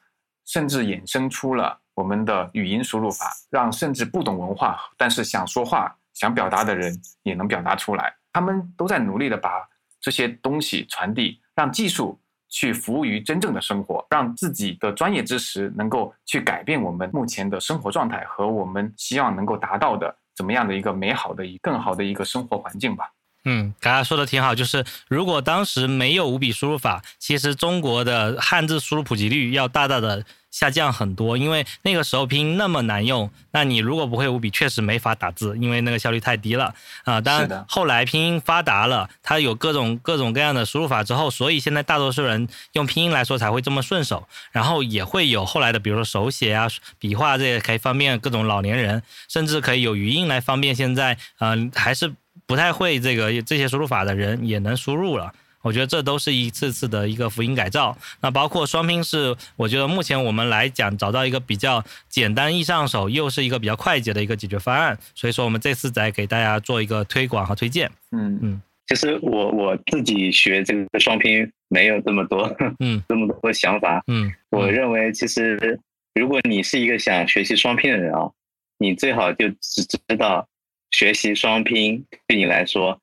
[0.46, 8.14] 甚至衍生出了我们的语音输入法，让甚至不懂文化但是想说话、想表达的人也能表达出来。
[8.34, 9.68] 他们都在努力的把
[10.00, 12.20] 这些东西传递，让技术
[12.50, 20.16] 去服务于真正的生活，让自己的专业知识能够去改变我们目前的生活状态和我们希望能够达到的。
[20.38, 23.12] 怎么样的一个美好的、一更好的一个生活环境吧？
[23.44, 30.24] 嗯，刚才说的挺好，就是如果当时没有五笔输入法，其实中国的汉字输入普及率要大大的。
[30.52, 36.74] 下降很多，因为那个时候拼音那么难用，那你如果不会五笔，确实没法打字，因为那个效率太低了
[37.04, 37.22] 啊。
[37.22, 44.28] 当然，后来拼音发达了，它有各种各种各样的输入法之后，所以现在大多数人用拼音来说才会这么顺手。
[44.52, 46.68] 然后也会有后来的，比如说手写啊、
[46.98, 52.12] 笔画这些，可以方便各种老年人，甚至可以有语音来方便现在嗯还是
[52.46, 55.34] 不太会这个这些输入法的人也能输入了。
[55.64, 57.98] 我觉得这都是一次次的一个福音改造。
[58.22, 64.98] 那包括双拼是，我觉得目前我们来讲找到一个比较简单易上手，又是一个比较快捷的一个解决方案。
[65.14, 67.92] 所以说我们这次再给大家做一个推广和推荐。
[68.12, 74.02] 嗯嗯，其实我我自己学这个双拼没有这么多，嗯，这么多想法。
[74.08, 75.80] 嗯，我认为其实
[76.14, 78.32] 如果你是一个想学习双拼的人啊，
[78.78, 80.48] 你最好就只知道
[80.92, 82.98] 学习双拼对你来说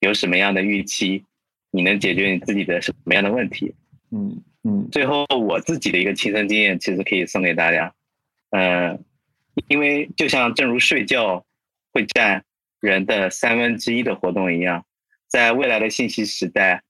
[0.00, 1.22] 有什么样的预期。
[1.74, 3.74] 你能解决你自己的什么样的问题？
[4.10, 4.88] 嗯嗯。
[4.92, 7.92] 最后，我自己的一个亲身经验，其实可以送给大家。
[8.50, 9.02] 嗯，
[9.68, 11.42] 因为就像正如睡觉
[11.90, 12.44] 会占
[12.80, 14.84] 人的三分之一的活动一样，
[15.28, 16.82] 在未来的信息时代，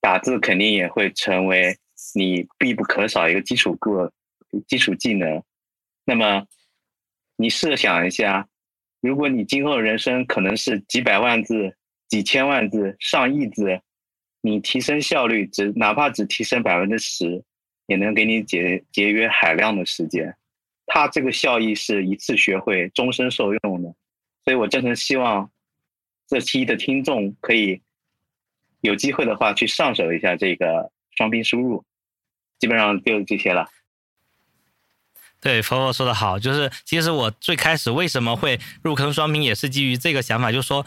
[0.00, 1.76] 打字肯定也会成为
[2.14, 4.10] 你必不可少一个基础个
[4.66, 5.42] 基础技能。
[6.06, 6.46] 那么，
[7.36, 8.48] 你设想一下，
[9.02, 11.76] 如果你今后人生可能是几百万字、
[12.08, 13.78] 几千万字、上亿字。
[14.42, 17.42] 你提升效率，只哪怕只提升百分之十，
[17.86, 20.34] 也能给你节节约海量的时间。
[20.86, 23.94] 它这个效益是一次学会，终身受用的。
[24.44, 25.50] 所以我真诚希望
[26.26, 27.80] 这期的听众可以
[28.80, 31.84] 有机会的话去上手一下这个双拼输入。
[32.58, 33.68] 基本上就这些了。
[35.40, 40.84] 对，佛佛说的好，就是其实我最开始为什么会入坑双拼，也是基于这个想法，就是说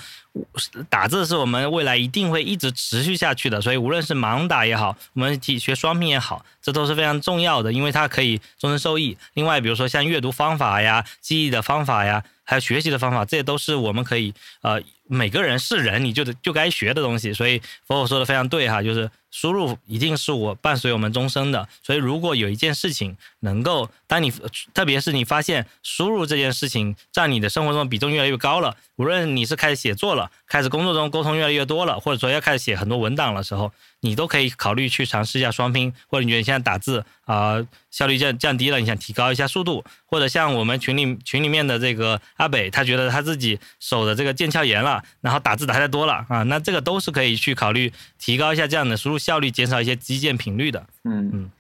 [0.90, 9.18] 打字是我们未来一定会一直持续下去的，所以无论是盲打也好，我们学双拼也好，这都是非常重要的，因为它可以终身受益。
[9.34, 12.24] 另外，比如说像阅读方法呀、记忆的方法呀。
[12.46, 14.34] 还有学习的方法，这些都是我们可以
[14.64, 14.78] 呃，
[15.08, 17.34] 每个人是人，你就得就该学的东西。
[17.34, 21.68] 所以佛佛说的非常对哈，就是输入一定是我伴随我们终生的。
[21.82, 24.32] 所以如果有一件事情能够，当你
[24.74, 33.72] 特别是你发现输入这件事情占你的生活中比重越来越高了，无论你是开始写作了，开始工作中沟通越来越多了，或者说要开始写很多文档的时候。
[34.06, 50.86] 你都可以考虑去尝试一下双拼，或者你觉得你现在打字啊效率降降低了，你想提高一下速度，或者像我们群里群里面的这个阿北，他觉得他自己手的这个腱鞘炎了， 然后打字打太多了啊，那这个都是可以去考虑提高一下这样的输入效率，减少一些击键频率的。
[51.04, 51.52] 嗯嗯，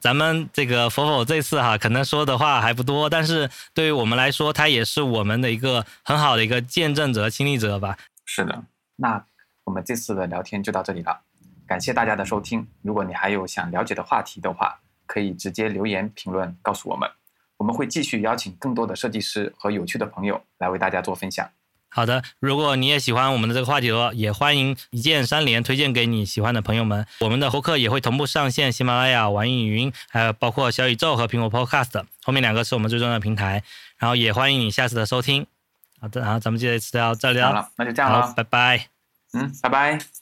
[0.00, 7.96] 咱们这个否否这次哈，可能说的话还不多，但是对于我们来说，它也是我们的一个很好的一个见证者、亲历者吧。
[8.24, 8.64] 是的，
[8.96, 9.24] 那
[9.64, 11.20] 我们这次的聊天就到这里了，
[11.66, 12.66] 感谢大家的收听。
[12.82, 17.08] 如果你还有想了解的话题的话，可以直接留言评论告诉我们，
[17.58, 21.48] 我们会继续邀请更多的设计师和有趣的朋友来为大家做分享。
[21.94, 27.06] 好的，如果你也喜欢我们的这个话题的话，也欢迎一键三连推荐给你喜欢的朋友们。
[27.20, 33.62] 我们的播客也会同步上线喜马拉雅、网易云，还有包括小宇宙和苹果 Podcast，后面两个是我们最重要的平台。
[33.98, 35.46] 然后也欢迎你下次的收听。
[36.00, 38.86] 好的，然后咱们这次到这里好了，那就这样了，拜拜。
[39.34, 40.21] 嗯，拜拜。